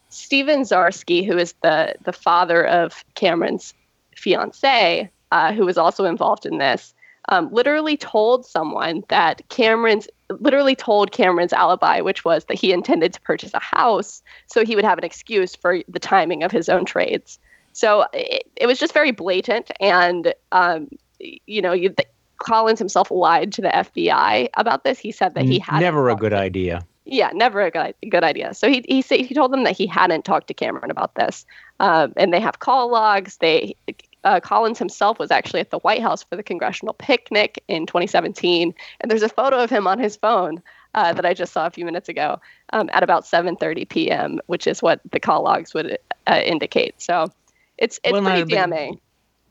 Stephen 0.10 0.62
Zarsky, 0.62 1.26
who 1.26 1.38
is 1.38 1.54
the 1.64 1.96
the 2.04 2.14
father 2.14 2.66
of 2.66 3.04
Cameron's 3.16 3.74
fiance, 4.16 5.10
uh, 5.32 5.54
who 5.54 5.66
was 5.66 5.78
also 5.78 6.06
involved 6.06 6.46
in 6.46 6.58
this, 6.58 6.94
um, 7.30 7.50
literally 7.52 7.98
told 7.98 8.46
someone 8.46 9.04
that 9.10 9.48
Cameron's 9.50 10.08
literally 10.40 10.76
told 10.76 11.12
Cameron's 11.12 11.54
alibi, 11.54 12.02
which 12.02 12.26
was 12.26 12.46
that 12.46 12.60
he 12.60 12.72
intended 12.72 13.14
to 13.14 13.22
purchase 13.22 13.54
a 13.54 13.60
house 13.60 14.22
so 14.48 14.66
he 14.66 14.76
would 14.76 14.86
have 14.86 14.98
an 14.98 15.04
excuse 15.04 15.56
for 15.56 15.80
the 15.88 16.00
timing 16.00 16.44
of 16.44 16.52
his 16.52 16.70
own 16.70 16.86
trades. 16.86 17.40
So 17.72 18.06
it, 18.14 18.44
it 18.56 18.68
was 18.68 18.80
just 18.80 18.94
very 18.94 19.12
blatant, 19.12 19.72
and 19.80 20.34
um, 20.52 20.90
you 21.20 21.62
know, 21.62 21.74
you, 21.74 21.94
Collins 22.38 22.80
himself 22.80 23.10
lied 23.10 23.52
to 23.54 23.62
the 23.62 23.70
FBI 23.70 24.50
about 24.56 24.84
this. 24.84 25.00
He 25.00 25.12
said 25.12 25.34
that 25.36 25.46
he 25.46 25.60
had 25.60 25.80
never 25.80 26.10
a 26.10 26.16
good 26.16 26.34
idea. 26.34 26.86
Yeah, 27.06 27.32
never 27.34 27.62
a 27.62 27.72
good 27.72 27.96
good 28.10 28.24
idea. 28.24 28.54
So 28.54 28.70
he 28.70 28.86
he 28.88 29.02
said 29.02 29.22
he 29.22 29.34
told 29.34 29.52
them 29.52 29.64
that 29.64 29.76
he 29.76 29.88
hadn't 29.88 30.24
talked 30.24 30.48
to 30.48 30.54
Cameron 30.54 30.92
about 30.92 31.16
this, 31.16 31.46
um, 31.80 32.14
and 32.16 32.32
they 32.32 32.40
have 32.40 32.60
call 32.60 32.92
logs. 32.92 33.38
They 33.38 33.76
uh, 34.24 34.40
Collins 34.40 34.80
himself 34.80 35.20
was 35.20 35.32
actually 35.32 35.60
at 35.60 35.72
the 35.72 35.80
White 35.80 36.02
House 36.02 36.24
for 36.24 36.36
the 36.36 36.44
congressional 36.44 36.94
picnic 36.94 37.64
in 37.68 37.86
2017, 37.86 38.74
and 39.00 39.12
there's 39.12 39.24
a 39.24 39.30
photo 39.30 39.64
of 39.64 39.70
him 39.70 39.88
on 39.88 40.00
his 40.00 40.16
phone 40.16 40.62
uh, 40.96 41.14
that 41.14 41.26
I 41.26 41.34
just 41.34 41.54
saw 41.54 41.66
a 41.66 41.72
few 41.72 41.86
minutes 41.86 42.10
ago 42.10 42.40
um, 42.72 42.90
at 42.94 43.04
about 43.04 43.26
7:30 43.26 43.88
p.m., 43.88 44.40
which 44.48 44.68
is 44.68 44.82
what 44.82 45.02
the 45.12 45.20
call 45.20 45.44
logs 45.44 45.74
would 45.74 45.98
uh, 46.28 46.42
indicate. 46.44 47.02
So 47.02 47.32
it's 47.78 48.00
it's 48.04 48.14
well, 48.14 48.24
pretty 48.24 48.46
damning. 48.46 49.00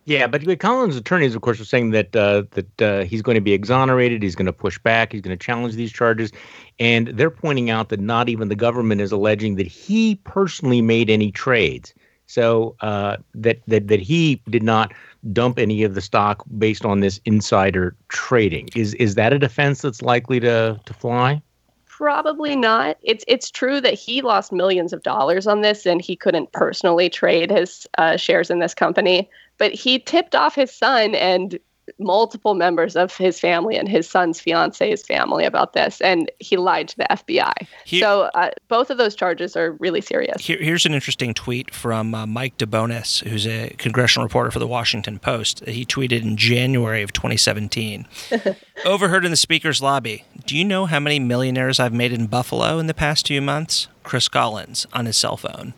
Yeah, 0.05 0.27
but 0.27 0.59
Collins' 0.59 0.97
attorneys, 0.97 1.37
of 1.37 1.43
course, 1.43 1.61
are 1.61 1.65
saying 1.65 1.91
that 1.91 2.17
uh, 2.17 2.43
that 2.53 2.83
uh, 2.83 3.05
he's 3.05 3.23
going 3.23 3.37
to 3.37 3.41
be 3.41 3.53
exonerated. 3.53 4.23
He's 4.23 4.35
going 4.35 4.47
to 4.47 4.53
push 4.53 4.79
back. 4.79 5.13
He's 5.13 5.21
going 5.21 5.37
to 5.37 5.43
challenge 5.43 5.75
these 5.75 5.93
charges, 5.93 6.33
and 6.81 7.09
they're 7.09 7.31
pointing 7.31 7.71
out 7.71 7.89
that 7.91 8.01
not 8.01 8.29
even 8.29 8.49
the 8.49 8.57
government 8.57 9.01
is 9.01 9.13
alleging 9.13 9.57
that 9.57 9.67
he 9.67 10.17
personally 10.25 10.83
made 10.83 11.09
any 11.09 11.31
trades. 11.31 11.95
So 12.33 12.77
uh, 12.81 13.19
that 13.35 13.61
that 13.67 13.89
that 13.89 14.01
he 14.01 14.41
did 14.49 14.63
not 14.63 14.95
dump 15.35 15.59
any 15.59 15.83
of 15.83 15.95
the 15.95 16.01
stock 16.01 16.43
based 16.57 16.87
on 16.87 17.01
this 17.01 17.21
insider 17.27 17.95
trading. 18.09 18.71
Is 18.75 18.95
is 18.95 19.17
that 19.17 19.35
a 19.35 19.39
defense 19.39 19.83
that's 19.83 20.01
likely 20.01 20.41
to 20.41 20.81
to 20.83 20.95
fly? 20.95 21.43
Probably 21.85 22.57
not. 22.57 22.97
It's 23.03 23.23
it's 23.29 23.51
true 23.51 23.83
that 23.83 23.93
he 23.93 24.23
lost 24.23 24.51
millions 24.51 24.95
of 24.95 25.03
dollars 25.03 25.47
on 25.47 25.61
this, 25.61 25.85
and 25.85 26.01
he 26.01 26.17
couldn't 26.17 26.53
personally 26.53 27.11
trade 27.11 27.51
his 27.51 27.87
uh, 27.99 28.17
shares 28.17 28.49
in 28.49 28.61
this 28.61 28.73
company. 28.73 29.29
But 29.59 29.73
he 29.73 29.99
tipped 29.99 30.35
off 30.35 30.55
his 30.55 30.75
son 30.75 31.15
and 31.15 31.59
multiple 31.99 32.55
members 32.55 32.97
of 32.97 33.17
his 33.17 33.39
family 33.41 33.77
and 33.77 33.89
his 33.89 34.09
son's 34.09 34.41
fiance's 34.41 35.05
family 35.05 35.45
about 35.45 35.73
this, 35.73 36.01
and 36.01 36.31
he 36.39 36.57
lied 36.57 36.89
to 36.89 36.97
the 36.97 37.07
FBI. 37.11 37.53
Here, 37.85 38.01
so 38.01 38.23
uh, 38.35 38.51
both 38.69 38.91
of 38.91 38.99
those 38.99 39.15
charges 39.15 39.57
are 39.57 39.73
really 39.73 40.01
serious. 40.01 40.45
Here, 40.45 40.59
here's 40.61 40.87
an 40.87 40.95
interesting 40.95 41.35
tweet 41.35 41.75
from 41.75 42.15
uh, 42.15 42.27
Mike 42.27 42.59
DeBonis, 42.59 43.27
who's 43.27 43.47
a 43.47 43.75
congressional 43.79 44.27
reporter 44.27 44.51
for 44.51 44.59
the 44.59 44.67
Washington 44.67 45.19
Post. 45.19 45.65
He 45.67 45.85
tweeted 45.85 46.23
in 46.23 46.37
January 46.37 47.03
of 47.03 47.13
2017. 47.13 48.07
Overheard 48.85 49.25
in 49.25 49.31
the 49.31 49.37
speaker's 49.37 49.81
lobby. 49.81 50.25
Do 50.47 50.57
you 50.57 50.65
know 50.65 50.87
how 50.87 51.01
many 51.01 51.19
millionaires 51.19 51.79
I've 51.79 51.93
made 51.93 52.13
in 52.13 52.27
Buffalo 52.27 52.79
in 52.79 52.87
the 52.87 52.95
past 52.95 53.29
few 53.29 53.41
months? 53.41 53.89
Chris 54.03 54.29
Collins 54.29 54.87
on 54.93 55.07
his 55.07 55.17
cell 55.17 55.37
phone. 55.37 55.75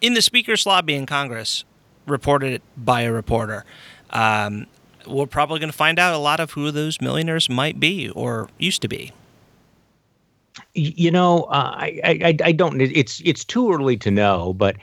In 0.00 0.14
the 0.14 0.22
speaker's 0.22 0.64
lobby 0.64 0.94
in 0.94 1.06
Congress, 1.06 1.64
reported 2.06 2.62
by 2.76 3.02
a 3.02 3.12
reporter. 3.12 3.64
Um, 4.10 4.66
we're 5.08 5.26
probably 5.26 5.58
going 5.58 5.70
to 5.70 5.76
find 5.76 5.98
out 5.98 6.14
a 6.14 6.18
lot 6.18 6.40
of 6.40 6.52
who 6.52 6.70
those 6.70 7.00
millionaires 7.00 7.48
might 7.48 7.80
be 7.80 8.10
or 8.10 8.48
used 8.58 8.82
to 8.82 8.88
be. 8.88 9.12
You 10.74 11.10
know, 11.10 11.44
uh, 11.44 11.72
I, 11.76 12.00
I 12.04 12.36
I 12.44 12.52
don't. 12.52 12.80
It's 12.80 13.20
it's 13.24 13.44
too 13.44 13.72
early 13.72 13.96
to 13.98 14.10
know, 14.10 14.54
but 14.54 14.76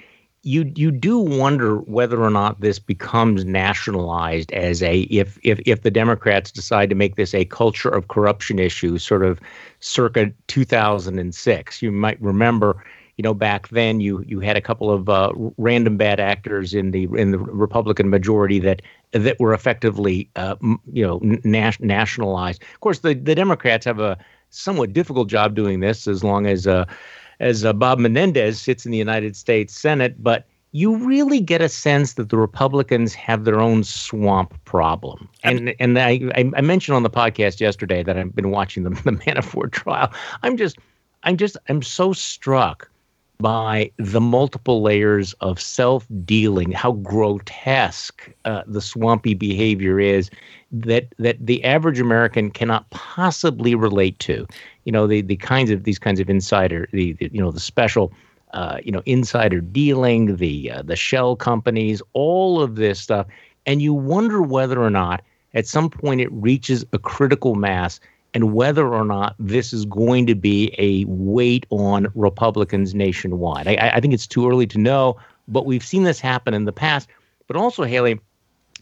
you 0.44 0.72
you 0.76 0.92
do 0.92 1.20
wonder 1.20 1.78
whether 1.78 2.22
or 2.22 2.30
not 2.30 2.62
this 2.62 2.80
becomes 2.80 3.44
nationalized 3.46 4.52
as 4.54 4.82
a 4.84 5.02
if 5.02 5.38
if 5.44 5.60
if 5.66 5.82
the 5.82 5.92
Democrats 5.92 6.52
decide 6.52 6.90
to 6.90 6.96
make 6.96 7.16
this 7.16 7.34
a 7.34 7.46
culture 7.46 7.90
of 7.90 8.08
corruption 8.08 8.60
issue, 8.60 8.98
sort 8.98 9.24
of 9.24 9.40
circa 9.80 10.32
2006. 10.48 11.82
You 11.82 11.92
might 11.92 12.22
remember 12.22 12.84
you 13.18 13.24
know, 13.24 13.34
back 13.34 13.70
then 13.70 14.00
you 14.02 14.24
you 14.28 14.40
had 14.40 14.58
a 14.58 14.62
couple 14.62 14.92
of 14.92 15.08
uh, 15.08 15.32
random 15.58 15.98
bad 15.98 16.20
actors 16.20 16.74
in 16.74 16.92
the 16.92 17.04
in 17.16 17.32
the 17.32 17.40
Republican 17.40 18.10
majority 18.10 18.60
that 18.60 18.82
that 19.12 19.40
were 19.40 19.54
effectively 19.54 20.30
uh, 20.36 20.56
you 20.92 21.06
know 21.06 21.20
nas- 21.44 21.80
nationalized. 21.80 22.62
Of 22.74 22.80
course, 22.82 23.00
the 23.00 23.14
the 23.14 23.36
Democrats 23.36 23.86
have 23.86 24.00
a 24.00 24.18
somewhat 24.50 24.94
difficult 24.94 25.30
job 25.30 25.56
doing 25.56 25.80
this 25.80 26.08
as 26.08 26.24
long 26.24 26.46
as 26.46 26.68
uh, 26.68 26.86
as 27.40 27.66
uh, 27.66 27.74
Bob 27.74 28.00
Menendez 28.00 28.62
sits 28.62 28.86
in 28.86 28.92
the 28.92 28.98
United 28.98 29.36
States 29.36 29.74
Senate, 29.74 30.22
but 30.24 30.48
you 30.72 30.98
really 30.98 31.40
get 31.40 31.62
a 31.62 31.70
sense 31.70 32.14
that 32.14 32.30
the 32.30 32.38
Republicans 32.38 33.14
have 33.14 33.46
their 33.46 33.62
own 33.62 33.84
swamp 33.84 34.54
problem. 34.66 35.30
And 35.44 35.74
and 35.80 35.98
I, 35.98 36.20
I 36.36 36.62
mentioned 36.62 36.96
on 36.96 37.04
the 37.04 37.10
podcast 37.10 37.62
yesterday 37.62 38.04
that 38.04 38.18
I've 38.18 38.36
been 38.36 38.52
watching 38.52 38.84
the, 38.84 38.90
the 39.06 39.12
Manafort 39.12 39.72
trial. 39.72 40.12
I'm 40.44 40.58
just 40.58 40.78
I'm 41.24 41.38
just 41.38 41.56
I'm 41.70 41.82
so 41.82 42.12
struck 42.14 42.90
by 43.40 43.92
the 43.98 44.22
multiple 44.22 44.82
layers 44.82 45.34
of 45.34 45.60
self 45.60 46.08
dealing, 46.24 46.72
how 46.72 46.94
grotesque 46.94 48.30
uh, 48.46 48.64
the 48.68 48.82
swampy 48.82 49.34
behavior 49.34 50.00
is 50.00 50.30
that 50.72 51.14
that 51.20 51.38
the 51.46 51.64
average 51.64 52.00
American 52.00 52.50
cannot 52.52 52.90
possibly 52.92 53.76
relate 53.76 54.20
to. 54.20 54.48
You 54.86 54.92
know, 54.92 55.08
the 55.08 55.22
the 55.22 55.38
kinds 55.38 55.70
of 55.72 55.84
these 55.84 56.00
kinds 56.00 56.20
of 56.20 56.30
insider, 56.30 56.88
the, 56.92 57.14
the 57.14 57.30
you 57.32 57.42
know 57.42 57.52
the 57.52 57.60
special. 57.60 58.14
Uh, 58.54 58.78
you 58.86 58.92
know, 58.92 59.02
insider 59.06 59.60
dealing, 59.60 60.38
the 60.38 60.72
uh, 60.72 60.82
the 60.82 60.96
shell 60.96 61.36
companies, 61.36 62.02
all 62.14 62.62
of 62.62 62.78
this 62.78 63.02
stuff, 63.02 63.28
and 63.66 63.82
you 63.82 63.94
wonder 63.94 64.42
whether 64.42 64.82
or 64.82 64.90
not 64.90 65.22
at 65.56 65.68
some 65.68 65.90
point 65.90 66.22
it 66.22 66.32
reaches 66.32 66.86
a 66.94 67.00
critical 67.00 67.56
mass 67.56 68.00
and 68.36 68.54
whether 68.54 68.94
or 68.94 69.06
not 69.06 69.34
this 69.40 69.72
is 69.72 69.86
going 69.86 70.28
to 70.28 70.36
be 70.36 70.76
a 70.78 71.06
weight 71.06 71.66
on 71.70 72.08
Republicans 72.14 72.94
nationwide. 72.94 73.66
I, 73.66 73.94
I, 73.96 74.02
think 74.02 74.14
it's 74.14 74.28
too 74.28 74.48
early 74.48 74.68
to 74.68 74.78
know, 74.78 75.18
but 75.48 75.66
we've 75.66 75.84
seen 75.84 76.04
this 76.04 76.20
happen 76.20 76.54
in 76.54 76.66
the 76.66 76.74
past. 76.74 77.08
But 77.48 77.56
also, 77.56 77.84
Haley, 77.84 78.20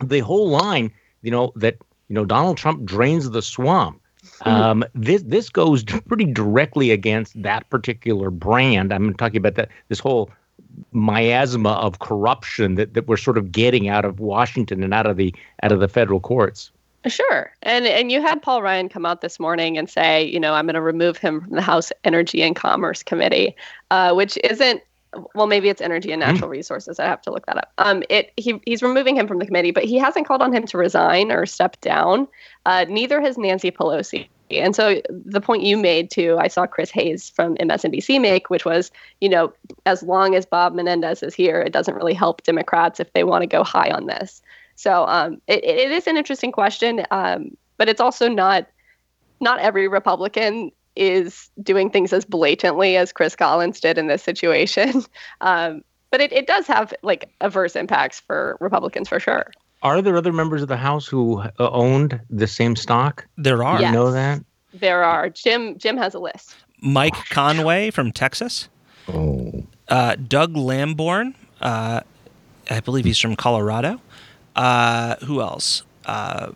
the 0.03 0.21
whole 0.21 0.49
line, 0.49 0.91
you 1.21 1.29
know, 1.29 1.53
that 1.55 1.77
you 2.09 2.15
know 2.15 2.25
Donald 2.25 2.57
Trump 2.57 2.83
drains 2.83 3.29
the 3.29 3.41
swamp. 3.41 3.97
Mm-hmm. 3.97 3.99
Um, 4.45 4.85
this 4.95 5.21
this 5.23 5.49
goes 5.49 5.83
pretty 5.83 6.25
directly 6.25 6.91
against 6.91 7.39
that 7.43 7.69
particular 7.69 8.31
brand. 8.31 8.93
I'm 8.93 9.13
talking 9.15 9.37
about 9.37 9.55
that 9.55 9.69
this 9.89 9.99
whole 9.99 10.29
miasma 10.93 11.71
of 11.73 11.99
corruption 11.99 12.75
that, 12.75 12.93
that 12.93 13.07
we're 13.07 13.17
sort 13.17 13.37
of 13.37 13.51
getting 13.51 13.89
out 13.89 14.05
of 14.05 14.21
Washington 14.21 14.81
and 14.81 14.93
out 14.93 15.05
of 15.05 15.17
the 15.17 15.35
out 15.61 15.73
of 15.73 15.81
the 15.81 15.89
federal 15.89 16.21
courts. 16.21 16.71
Sure. 17.07 17.51
And 17.63 17.85
and 17.85 18.11
you 18.11 18.21
had 18.21 18.41
Paul 18.41 18.61
Ryan 18.61 18.89
come 18.89 19.05
out 19.05 19.21
this 19.21 19.39
morning 19.39 19.77
and 19.77 19.89
say, 19.89 20.23
you 20.23 20.39
know, 20.39 20.53
I'm 20.53 20.65
going 20.65 20.75
to 20.75 20.81
remove 20.81 21.17
him 21.17 21.41
from 21.41 21.55
the 21.55 21.61
House 21.61 21.91
Energy 22.03 22.41
and 22.41 22.55
Commerce 22.55 23.03
Committee, 23.03 23.55
uh, 23.91 24.13
which 24.13 24.37
isn't 24.43 24.81
well, 25.35 25.47
maybe 25.47 25.69
it's 25.69 25.81
energy 25.81 26.11
and 26.11 26.19
natural 26.19 26.49
mm. 26.49 26.53
resources. 26.53 26.99
I 26.99 27.05
have 27.05 27.21
to 27.23 27.31
look 27.31 27.45
that 27.45 27.57
up. 27.57 27.71
Um, 27.77 28.03
it 28.09 28.31
he 28.37 28.59
he's 28.65 28.81
removing 28.81 29.15
him 29.15 29.27
from 29.27 29.39
the 29.39 29.45
committee, 29.45 29.71
but 29.71 29.83
he 29.83 29.97
hasn't 29.97 30.27
called 30.27 30.41
on 30.41 30.53
him 30.53 30.65
to 30.67 30.77
resign 30.77 31.31
or 31.31 31.45
step 31.45 31.79
down. 31.81 32.27
Uh, 32.65 32.85
neither 32.87 33.21
has 33.21 33.37
Nancy 33.37 33.71
Pelosi. 33.71 34.27
And 34.51 34.75
so 34.75 35.01
the 35.09 35.41
point 35.41 35.63
you 35.63 35.77
made 35.77 36.11
too, 36.11 36.37
I 36.39 36.47
saw 36.47 36.67
Chris 36.67 36.91
Hayes 36.91 37.29
from 37.29 37.55
MSNBC 37.55 38.21
make, 38.21 38.49
which 38.49 38.65
was, 38.65 38.91
you 39.19 39.29
know, 39.29 39.53
as 39.85 40.03
long 40.03 40.35
as 40.35 40.45
Bob 40.45 40.75
Menendez 40.75 41.23
is 41.23 41.33
here, 41.33 41.61
it 41.61 41.73
doesn't 41.73 41.95
really 41.95 42.13
help 42.13 42.43
Democrats 42.43 42.99
if 42.99 43.11
they 43.13 43.23
want 43.23 43.41
to 43.41 43.47
go 43.47 43.63
high 43.63 43.89
on 43.89 44.05
this. 44.05 44.41
So 44.75 45.05
um, 45.07 45.41
it, 45.47 45.63
it 45.63 45.91
is 45.91 46.07
an 46.07 46.17
interesting 46.17 46.51
question, 46.51 47.05
um, 47.11 47.55
but 47.77 47.89
it's 47.89 48.01
also 48.01 48.27
not 48.27 48.67
not 49.39 49.59
every 49.59 49.87
Republican 49.87 50.71
is 50.95 51.49
doing 51.61 51.89
things 51.89 52.13
as 52.13 52.23
blatantly 52.23 52.97
as 52.97 53.11
Chris 53.11 53.35
Collins 53.35 53.79
did 53.79 53.97
in 53.97 54.07
this 54.07 54.23
situation. 54.23 55.03
Um, 55.41 55.83
but 56.11 56.21
it, 56.21 56.31
it 56.31 56.45
does 56.45 56.67
have 56.67 56.93
like 57.01 57.33
adverse 57.41 57.75
impacts 57.75 58.19
for 58.19 58.55
Republicans 58.61 59.09
for 59.09 59.19
sure. 59.19 59.51
Are 59.81 59.99
there 59.99 60.15
other 60.15 60.31
members 60.31 60.61
of 60.61 60.67
the 60.67 60.77
House 60.77 61.07
who 61.07 61.39
uh, 61.39 61.49
owned 61.57 62.21
the 62.29 62.45
same 62.45 62.75
stock? 62.75 63.25
There 63.35 63.63
are. 63.63 63.81
Yes. 63.81 63.89
You 63.89 63.97
know 63.97 64.11
that? 64.11 64.43
There 64.75 65.03
are. 65.03 65.29
Jim 65.29 65.75
Jim 65.79 65.97
has 65.97 66.13
a 66.13 66.19
list. 66.19 66.55
Mike 66.81 67.15
Conway 67.29 67.89
from 67.89 68.11
Texas. 68.11 68.69
Oh. 69.07 69.65
Uh, 69.87 70.15
Doug 70.15 70.55
Lamborn. 70.55 71.33
Uh, 71.59 72.01
I 72.69 72.79
believe 72.79 73.05
he's 73.05 73.19
from 73.19 73.35
Colorado. 73.35 73.99
Uh, 74.55 75.15
who 75.25 75.41
else? 75.41 75.83
Uh, 76.05 76.51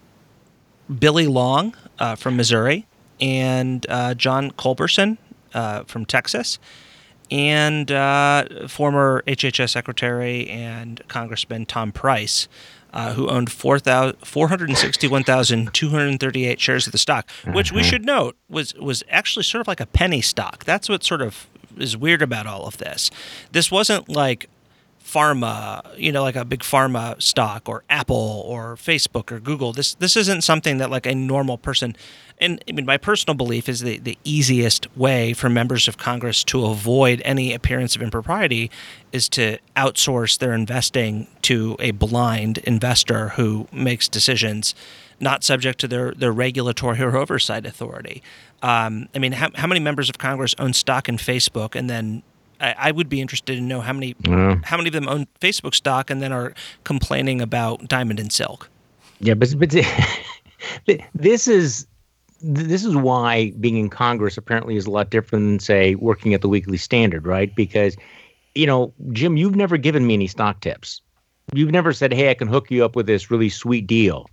Billy 1.00 1.28
Long 1.28 1.76
uh, 2.00 2.16
from 2.16 2.38
Missouri, 2.38 2.88
and 3.20 3.86
uh, 3.90 4.14
John 4.14 4.52
Culberson 4.52 5.18
uh, 5.54 5.84
from 5.84 6.06
Texas, 6.06 6.60
and 7.30 7.90
former 8.70 9.22
HHS 9.28 9.72
Secretary 9.72 10.48
and 10.50 11.06
Congressman 11.08 11.66
Tom 11.66 11.92
Price. 11.92 12.48
Uh, 12.94 13.14
who 13.14 13.28
owned 13.28 13.52
4, 13.52 13.80
461,238 13.80 16.60
shares 16.60 16.88
of 16.88 16.94
the 16.94 16.98
stock, 16.98 17.30
which 17.52 17.72
we 17.72 17.82
mm-hmm. 17.82 17.90
should 17.90 18.06
note 18.06 18.38
was 18.50 18.74
was 18.76 19.04
actually 19.10 19.44
sort 19.44 19.60
of 19.60 19.68
like 19.68 19.82
a 19.82 19.86
penny 19.86 20.22
stock. 20.22 20.64
That's 20.64 20.88
what 20.88 21.04
sort 21.04 21.22
of 21.22 21.48
is 21.78 21.98
weird 21.98 22.22
about 22.22 22.48
all 22.48 22.66
of 22.66 22.78
this. 22.78 23.12
This 23.52 23.70
wasn't 23.70 24.08
like 24.10 24.50
pharma, 25.08 25.98
you 25.98 26.12
know, 26.12 26.22
like 26.22 26.36
a 26.36 26.44
big 26.44 26.60
pharma 26.60 27.22
stock 27.22 27.70
or 27.70 27.84
Apple 27.90 28.44
or 28.46 28.76
Facebook 28.76 29.32
or 29.32 29.40
Google. 29.40 29.72
This 29.72 29.96
this 29.96 30.18
isn't 30.18 30.42
something 30.42 30.80
that 30.80 30.92
like 30.92 31.06
a 31.06 31.16
normal 31.16 31.58
person 31.58 31.96
and 32.40 32.62
I 32.68 32.74
mean 32.74 32.86
my 32.86 32.98
personal 32.98 33.34
belief 33.34 33.70
is 33.70 33.80
the, 33.80 34.00
the 34.00 34.18
easiest 34.26 34.96
way 34.98 35.34
for 35.34 35.50
members 35.50 35.88
of 35.88 35.98
Congress 35.98 36.44
to 36.46 36.66
avoid 36.66 37.22
any 37.24 37.54
appearance 37.54 37.96
of 37.96 38.02
impropriety 38.02 38.70
is 39.14 39.30
to 39.30 39.60
outsource 39.78 40.38
their 40.38 40.54
investing 40.54 41.28
to 41.44 41.78
a 41.80 41.92
blind 41.92 42.58
investor 42.60 43.30
who 43.30 43.68
makes 43.72 44.10
decisions 44.10 44.76
not 45.20 45.44
subject 45.44 45.80
to 45.80 45.88
their, 45.88 46.12
their 46.12 46.32
regulatory 46.32 47.02
or 47.02 47.16
oversight 47.18 47.66
authority. 47.66 48.22
Um, 48.62 49.10
I 49.16 49.20
mean, 49.20 49.32
how, 49.32 49.50
how 49.56 49.66
many 49.66 49.80
members 49.80 50.10
of 50.10 50.20
Congress 50.20 50.54
own 50.60 50.74
stock 50.74 51.10
in 51.10 51.18
Facebook 51.18 51.76
and 51.76 51.90
then 51.90 52.22
I, 52.60 52.76
I 52.78 52.92
would 52.92 53.10
be 53.10 53.22
interested 53.22 53.56
to 53.56 53.62
know 53.62 53.82
how 53.82 53.94
many 53.94 54.14
mm. 54.16 54.64
how 54.64 54.78
many 54.78 54.90
of 54.90 54.94
them 54.94 55.08
own 55.08 55.28
Facebook 55.42 55.76
stock 55.76 56.10
and 56.10 56.22
then 56.22 56.32
are 56.32 56.54
complaining 56.84 57.42
about 57.42 57.88
Diamond 57.88 58.20
and 58.20 58.32
Silk. 58.32 58.70
Yeah, 59.20 59.34
but 59.34 59.54
but 59.58 59.74
this 61.16 61.48
is 61.48 61.88
this 62.42 62.86
is 62.86 62.96
why 62.96 63.52
being 63.60 63.78
in 63.78 63.90
Congress 63.90 64.38
apparently 64.38 64.76
is 64.76 64.86
a 64.86 64.92
lot 64.92 65.10
different 65.10 65.46
than 65.46 65.60
say 65.60 65.96
working 65.96 66.34
at 66.34 66.42
the 66.42 66.50
Weekly 66.50 66.78
Standard, 66.78 67.26
right? 67.26 67.54
Because 67.56 67.96
you 68.56 68.66
know, 68.66 68.94
Jim, 69.12 69.38
you've 69.38 69.56
never 69.56 69.78
given 69.78 70.08
me 70.08 70.16
any 70.16 70.28
stock 70.28 70.62
tips. 70.62 71.02
You've 71.54 71.72
never 71.72 71.94
said, 71.94 72.14
"Hey, 72.14 72.30
I 72.30 72.34
can 72.34 72.48
hook 72.48 72.70
you 72.72 72.84
up 72.84 72.96
with 72.96 73.06
this 73.06 73.32
really 73.32 73.50
sweet 73.50 73.88
deal." 73.88 74.30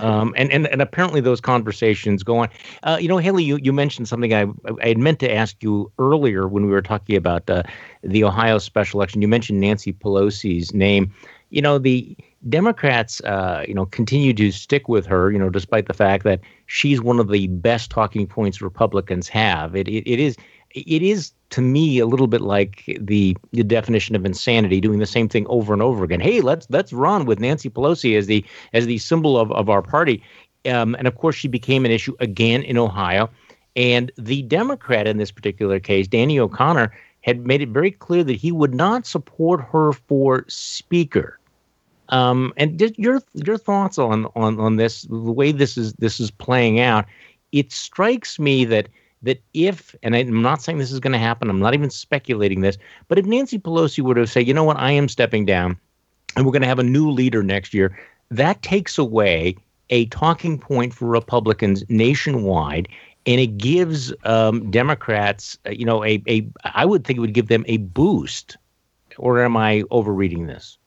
Um, 0.00 0.34
and, 0.36 0.50
and 0.52 0.66
and 0.68 0.80
apparently 0.80 1.20
those 1.20 1.40
conversations 1.40 2.22
go 2.22 2.38
on. 2.38 2.48
Uh, 2.82 2.98
you 3.00 3.08
know, 3.08 3.18
Haley, 3.18 3.44
you, 3.44 3.58
you 3.62 3.72
mentioned 3.72 4.08
something 4.08 4.32
I 4.32 4.46
I 4.82 4.88
had 4.88 4.98
meant 4.98 5.18
to 5.20 5.32
ask 5.32 5.62
you 5.62 5.90
earlier 5.98 6.48
when 6.48 6.66
we 6.66 6.70
were 6.70 6.82
talking 6.82 7.16
about 7.16 7.48
uh, 7.50 7.62
the 8.02 8.24
Ohio 8.24 8.58
special 8.58 9.00
election. 9.00 9.22
You 9.22 9.28
mentioned 9.28 9.60
Nancy 9.60 9.92
Pelosi's 9.92 10.72
name. 10.74 11.12
You 11.50 11.62
know, 11.62 11.78
the 11.78 12.16
Democrats, 12.48 13.20
uh, 13.22 13.64
you 13.66 13.74
know, 13.74 13.86
continue 13.86 14.34
to 14.34 14.52
stick 14.52 14.88
with 14.88 15.06
her, 15.06 15.30
you 15.32 15.38
know, 15.38 15.48
despite 15.48 15.86
the 15.86 15.94
fact 15.94 16.24
that 16.24 16.40
she's 16.66 17.00
one 17.00 17.18
of 17.18 17.30
the 17.30 17.46
best 17.48 17.90
talking 17.90 18.26
points 18.26 18.60
Republicans 18.60 19.28
have. 19.28 19.74
It, 19.74 19.88
it, 19.88 20.08
it 20.10 20.20
is 20.20 20.36
it 20.74 21.02
is 21.02 21.32
to 21.50 21.60
me 21.60 21.98
a 21.98 22.06
little 22.06 22.26
bit 22.26 22.42
like 22.42 22.84
the, 23.00 23.36
the 23.52 23.64
definition 23.64 24.14
of 24.14 24.24
insanity, 24.24 24.80
doing 24.80 24.98
the 24.98 25.06
same 25.06 25.28
thing 25.28 25.46
over 25.48 25.72
and 25.72 25.82
over 25.82 26.04
again. 26.04 26.20
Hey, 26.20 26.40
let's 26.40 26.66
let's 26.70 26.92
run 26.92 27.24
with 27.24 27.40
Nancy 27.40 27.70
Pelosi 27.70 28.16
as 28.16 28.26
the 28.26 28.44
as 28.72 28.86
the 28.86 28.98
symbol 28.98 29.38
of, 29.38 29.50
of 29.52 29.68
our 29.68 29.82
party. 29.82 30.22
Um, 30.66 30.94
and 30.96 31.06
of 31.06 31.16
course, 31.16 31.36
she 31.36 31.48
became 31.48 31.84
an 31.84 31.90
issue 31.90 32.14
again 32.20 32.62
in 32.62 32.76
Ohio. 32.76 33.30
And 33.76 34.10
the 34.18 34.42
Democrat 34.42 35.06
in 35.06 35.18
this 35.18 35.30
particular 35.30 35.78
case, 35.78 36.08
Danny 36.08 36.38
O'Connor, 36.38 36.92
had 37.20 37.46
made 37.46 37.62
it 37.62 37.68
very 37.68 37.90
clear 37.90 38.24
that 38.24 38.34
he 38.34 38.52
would 38.52 38.74
not 38.74 39.06
support 39.06 39.60
her 39.60 39.92
for 39.92 40.44
speaker. 40.48 41.38
Um, 42.10 42.52
and 42.56 42.78
just 42.78 42.98
your 42.98 43.20
your 43.34 43.58
thoughts 43.58 43.98
on 43.98 44.26
on 44.34 44.58
on 44.58 44.76
this, 44.76 45.02
the 45.02 45.32
way 45.32 45.52
this 45.52 45.76
is 45.76 45.92
this 45.94 46.20
is 46.20 46.30
playing 46.30 46.80
out. 46.80 47.06
It 47.52 47.72
strikes 47.72 48.38
me 48.38 48.64
that 48.66 48.88
that 49.22 49.42
if, 49.54 49.94
and 50.02 50.14
I'm 50.14 50.42
not 50.42 50.62
saying 50.62 50.78
this 50.78 50.92
is 50.92 51.00
going 51.00 51.12
to 51.12 51.18
happen, 51.18 51.50
I'm 51.50 51.60
not 51.60 51.74
even 51.74 51.90
speculating 51.90 52.60
this, 52.60 52.78
but 53.08 53.18
if 53.18 53.26
Nancy 53.26 53.58
Pelosi 53.58 54.02
were 54.02 54.14
to 54.14 54.26
say, 54.26 54.40
you 54.40 54.54
know 54.54 54.64
what, 54.64 54.78
I 54.78 54.92
am 54.92 55.08
stepping 55.08 55.44
down, 55.44 55.76
and 56.36 56.46
we're 56.46 56.52
going 56.52 56.62
to 56.62 56.68
have 56.68 56.78
a 56.78 56.84
new 56.84 57.10
leader 57.10 57.42
next 57.42 57.74
year, 57.74 57.98
that 58.30 58.62
takes 58.62 58.98
away 58.98 59.56
a 59.90 60.06
talking 60.06 60.58
point 60.58 60.92
for 60.94 61.06
Republicans 61.06 61.82
nationwide 61.88 62.88
and 63.28 63.40
it 63.40 63.58
gives 63.58 64.12
um, 64.24 64.70
Democrats, 64.70 65.58
uh, 65.66 65.70
you 65.70 65.84
know, 65.84 66.02
a, 66.02 66.22
a 66.26 66.48
I 66.64 66.86
would 66.86 67.04
think 67.04 67.18
it 67.18 67.20
would 67.20 67.34
give 67.34 67.48
them 67.48 67.64
a 67.68 67.76
boost. 67.76 68.56
Or 69.18 69.42
am 69.42 69.56
I 69.56 69.82
overreading 69.90 70.46
this? 70.46 70.78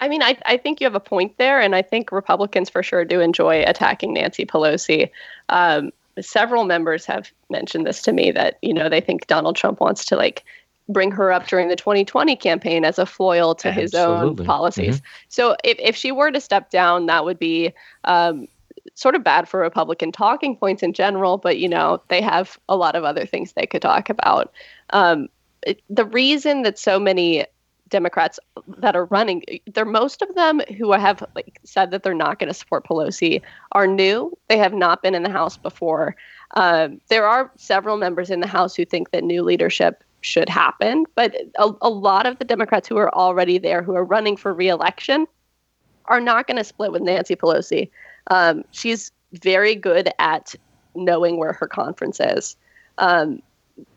I 0.00 0.08
mean, 0.08 0.22
I, 0.22 0.38
I 0.46 0.56
think 0.56 0.80
you 0.80 0.86
have 0.86 0.94
a 0.94 1.00
point 1.00 1.36
there, 1.36 1.60
and 1.60 1.74
I 1.74 1.82
think 1.82 2.12
Republicans 2.12 2.70
for 2.70 2.82
sure 2.82 3.04
do 3.04 3.20
enjoy 3.20 3.64
attacking 3.66 4.14
Nancy 4.14 4.46
Pelosi. 4.46 5.10
Um, 5.48 5.90
several 6.22 6.64
members 6.64 7.04
have 7.06 7.30
mentioned 7.50 7.86
this 7.86 8.02
to 8.02 8.12
me 8.12 8.30
that 8.32 8.58
you 8.62 8.74
know 8.74 8.88
they 8.88 9.00
think 9.00 9.26
Donald 9.26 9.56
Trump 9.56 9.80
wants 9.80 10.04
to 10.06 10.16
like 10.16 10.44
bring 10.88 11.10
her 11.10 11.30
up 11.32 11.46
during 11.46 11.68
the 11.68 11.76
2020 11.76 12.34
campaign 12.36 12.84
as 12.84 12.98
a 12.98 13.06
foil 13.06 13.54
to 13.54 13.68
Absolutely. 13.68 13.82
his 13.82 13.94
own 13.94 14.36
policies. 14.36 14.96
Mm-hmm. 14.96 15.26
So 15.28 15.56
if, 15.62 15.78
if 15.78 15.94
she 15.94 16.12
were 16.12 16.30
to 16.30 16.40
step 16.40 16.70
down, 16.70 17.06
that 17.06 17.26
would 17.26 17.38
be 17.38 17.74
um, 18.04 18.48
sort 18.94 19.14
of 19.14 19.22
bad 19.22 19.48
for 19.48 19.60
Republican 19.60 20.12
talking 20.12 20.56
points 20.56 20.82
in 20.82 20.92
general, 20.92 21.36
but 21.36 21.58
you 21.58 21.68
know, 21.68 22.02
they 22.08 22.22
have 22.22 22.58
a 22.68 22.76
lot 22.76 22.96
of 22.96 23.04
other 23.04 23.26
things 23.26 23.52
they 23.52 23.66
could 23.66 23.82
talk 23.82 24.08
about. 24.08 24.52
Um, 24.90 25.28
it, 25.66 25.82
the 25.90 26.06
reason 26.06 26.62
that 26.62 26.78
so 26.78 26.98
many 26.98 27.44
Democrats 27.88 28.38
that 28.78 28.96
are 28.96 29.06
running, 29.06 29.42
they're 29.72 29.84
most 29.84 30.22
of 30.22 30.34
them 30.34 30.60
who 30.76 30.92
have 30.92 31.22
like 31.34 31.58
said 31.64 31.90
that 31.90 32.02
they're 32.02 32.14
not 32.14 32.38
going 32.38 32.48
to 32.48 32.54
support 32.54 32.86
Pelosi 32.86 33.42
are 33.72 33.86
new. 33.86 34.36
They 34.48 34.58
have 34.58 34.74
not 34.74 35.02
been 35.02 35.14
in 35.14 35.22
the 35.22 35.30
House 35.30 35.56
before. 35.56 36.16
Um, 36.54 37.00
there 37.08 37.26
are 37.26 37.50
several 37.56 37.96
members 37.96 38.30
in 38.30 38.40
the 38.40 38.46
House 38.46 38.74
who 38.74 38.84
think 38.84 39.10
that 39.10 39.24
new 39.24 39.42
leadership 39.42 40.02
should 40.20 40.48
happen, 40.48 41.04
but 41.14 41.34
a, 41.56 41.70
a 41.82 41.88
lot 41.88 42.26
of 42.26 42.38
the 42.38 42.44
Democrats 42.44 42.88
who 42.88 42.96
are 42.96 43.14
already 43.14 43.58
there, 43.58 43.82
who 43.82 43.94
are 43.94 44.04
running 44.04 44.36
for 44.36 44.52
reelection, 44.52 45.26
are 46.06 46.20
not 46.20 46.46
going 46.46 46.56
to 46.56 46.64
split 46.64 46.90
with 46.90 47.02
Nancy 47.02 47.36
Pelosi. 47.36 47.90
Um, 48.28 48.64
she's 48.72 49.12
very 49.32 49.74
good 49.74 50.10
at 50.18 50.54
knowing 50.94 51.36
where 51.36 51.52
her 51.52 51.66
conference 51.66 52.18
is. 52.18 52.56
Um, 52.98 53.42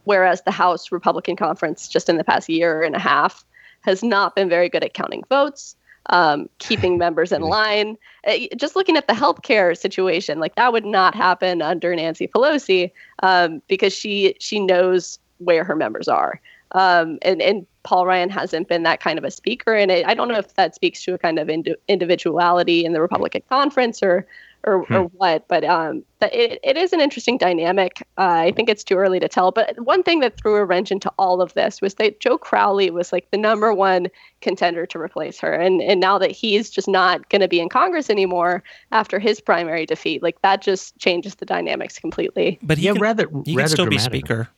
whereas 0.03 0.41
the 0.43 0.51
House 0.51 0.91
Republican 0.91 1.35
conference, 1.35 1.87
just 1.87 2.09
in 2.09 2.17
the 2.17 2.23
past 2.23 2.49
year 2.49 2.83
and 2.83 2.95
a 2.95 2.99
half, 2.99 3.45
has 3.81 4.03
not 4.03 4.35
been 4.35 4.49
very 4.49 4.69
good 4.69 4.83
at 4.83 4.93
counting 4.93 5.23
votes, 5.29 5.75
um, 6.07 6.49
keeping 6.59 6.97
members 7.05 7.31
in 7.31 7.41
line. 7.41 7.97
Uh, 8.25 8.37
just 8.57 8.75
looking 8.75 8.97
at 8.97 9.07
the 9.07 9.13
healthcare 9.13 9.77
situation, 9.77 10.39
like 10.39 10.55
that 10.55 10.73
would 10.73 10.85
not 10.85 11.15
happen 11.15 11.61
under 11.61 11.95
Nancy 11.95 12.27
Pelosi 12.27 12.91
um, 13.23 13.61
because 13.67 13.93
she 13.93 14.35
she 14.39 14.59
knows 14.59 15.19
where 15.39 15.63
her 15.63 15.75
members 15.75 16.07
are. 16.07 16.39
Um, 16.73 17.17
and 17.21 17.41
and 17.41 17.65
Paul 17.83 18.05
Ryan 18.05 18.29
hasn't 18.29 18.67
been 18.67 18.83
that 18.83 19.01
kind 19.01 19.17
of 19.17 19.25
a 19.25 19.31
speaker, 19.31 19.73
and 19.73 19.91
I 19.91 20.13
don't 20.13 20.27
know 20.27 20.37
if 20.37 20.53
that 20.55 20.75
speaks 20.75 21.03
to 21.03 21.13
a 21.13 21.17
kind 21.17 21.39
of 21.39 21.49
ind- 21.49 21.75
individuality 21.87 22.85
in 22.85 22.93
the 22.93 23.01
Republican 23.01 23.41
conference 23.49 24.01
or 24.01 24.25
or, 24.63 24.83
hmm. 24.85 24.93
or 24.93 25.03
what. 25.03 25.47
But 25.47 25.63
um, 25.63 26.03
it, 26.21 26.59
it 26.63 26.77
is 26.77 26.93
an 26.93 27.01
interesting 27.01 27.37
dynamic. 27.37 28.01
Uh, 28.17 28.45
I 28.47 28.51
think 28.51 28.69
it's 28.69 28.83
too 28.83 28.95
early 28.95 29.19
to 29.19 29.27
tell. 29.27 29.51
But 29.51 29.79
one 29.79 30.03
thing 30.03 30.19
that 30.19 30.37
threw 30.37 30.55
a 30.55 30.65
wrench 30.65 30.91
into 30.91 31.11
all 31.17 31.41
of 31.41 31.53
this 31.53 31.81
was 31.81 31.95
that 31.95 32.19
Joe 32.19 32.37
Crowley 32.37 32.89
was 32.89 33.11
like 33.11 33.29
the 33.31 33.37
number 33.37 33.73
one 33.73 34.07
contender 34.41 34.85
to 34.85 34.99
replace 34.99 35.39
her, 35.39 35.53
and 35.53 35.81
and 35.81 35.99
now 35.99 36.17
that 36.17 36.31
he's 36.31 36.69
just 36.69 36.87
not 36.87 37.27
going 37.29 37.41
to 37.41 37.47
be 37.47 37.59
in 37.59 37.69
Congress 37.69 38.09
anymore 38.09 38.63
after 38.91 39.19
his 39.19 39.39
primary 39.41 39.85
defeat, 39.85 40.21
like 40.23 40.41
that 40.41 40.61
just 40.61 40.97
changes 40.97 41.35
the 41.35 41.45
dynamics 41.45 41.99
completely. 41.99 42.59
But 42.61 42.77
he 42.77 42.85
yeah, 42.85 42.93
can, 42.93 43.01
rather 43.01 43.27
he 43.45 43.55
rather 43.55 43.67
can 43.67 43.67
still 43.69 43.85
dramatic. 43.85 44.11
be 44.11 44.17
speaker 44.19 44.49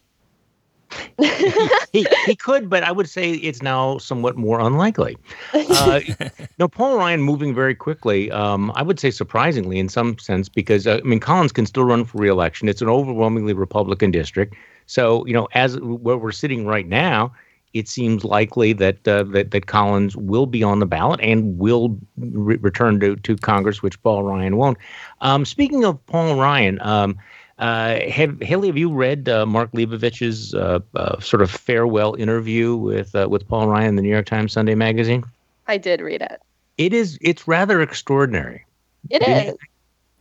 he, 1.94 2.06
he 2.26 2.36
could, 2.36 2.70
but 2.70 2.84
I 2.84 2.92
would 2.92 3.10
say 3.10 3.34
it's 3.34 3.62
now 3.62 3.98
somewhat 3.98 4.36
more 4.36 4.60
unlikely. 4.60 5.18
Uh, 5.54 6.02
no, 6.60 6.68
Paul 6.68 6.98
Ryan 6.98 7.22
moving 7.22 7.54
very 7.54 7.76
quickly. 7.76 8.32
Um, 8.32 8.72
I 8.76 8.84
would 8.84 9.00
say 9.00 9.12
surprisingly, 9.12 9.80
in 9.80 9.90
some 9.90 10.18
sense, 10.18 10.50
because 10.50 10.88
uh, 10.88 11.00
I 11.04 11.08
mean 11.08 11.20
Collins 11.20 11.52
can 11.52 11.66
still 11.66 11.86
run 11.86 12.06
for 12.06 12.18
reelection. 12.18 12.68
It's 12.70 12.82
an 12.82 12.90
overwhelmingly 12.90 13.54
Republican 13.54 14.12
district, 14.12 14.56
so 14.86 15.26
you 15.26 15.34
know 15.34 15.48
as 15.54 15.80
where 15.80 16.18
we're 16.18 16.32
sitting 16.32 16.66
right 16.66 16.88
now, 16.88 17.34
it 17.74 17.88
seems 17.88 18.24
likely 18.24 18.74
that 18.74 19.08
uh, 19.08 19.24
that 19.24 19.52
that 19.52 19.68
Collins 19.68 20.16
will 20.18 20.46
be 20.46 20.64
on 20.64 20.80
the 20.80 20.86
ballot 20.86 21.20
and 21.22 21.58
will 21.58 21.98
re- 22.18 22.58
return 22.58 23.00
to 23.02 23.16
to 23.18 23.36
Congress, 23.38 23.82
which 23.82 24.02
Paul 24.02 24.24
Ryan 24.24 24.58
won't. 24.58 24.78
Um, 25.22 25.46
speaking 25.46 25.86
of 25.86 26.04
Paul 26.08 26.40
Ryan. 26.40 26.80
Um, 26.82 27.18
have 27.60 28.42
Haley, 28.42 28.68
have 28.68 28.78
you 28.78 28.92
read 28.92 29.30
uh, 29.30 29.46
Mark 29.46 29.72
Leibovich's 29.72 30.54
uh, 30.54 30.80
uh 30.96 31.20
sort 31.20 31.42
of 31.42 31.52
farewell 31.52 32.16
interview 32.16 32.76
with 32.76 33.16
uh, 33.16 33.28
with 33.30 33.48
Paul 33.48 33.68
Ryan 33.68 33.90
in 33.90 33.96
the 33.96 34.02
New 34.02 34.10
York 34.10 34.26
Times 34.26 34.54
Sunday 34.54 34.76
Magazine? 34.76 35.24
I 35.68 35.78
did 35.78 36.02
read 36.02 36.22
it. 36.22 36.42
It 36.78 36.94
is. 36.94 37.18
It's 37.22 37.48
rather 37.48 37.82
extraordinary. 37.82 38.66
It 39.10 39.20
did 39.20 39.48
is. 39.50 39.56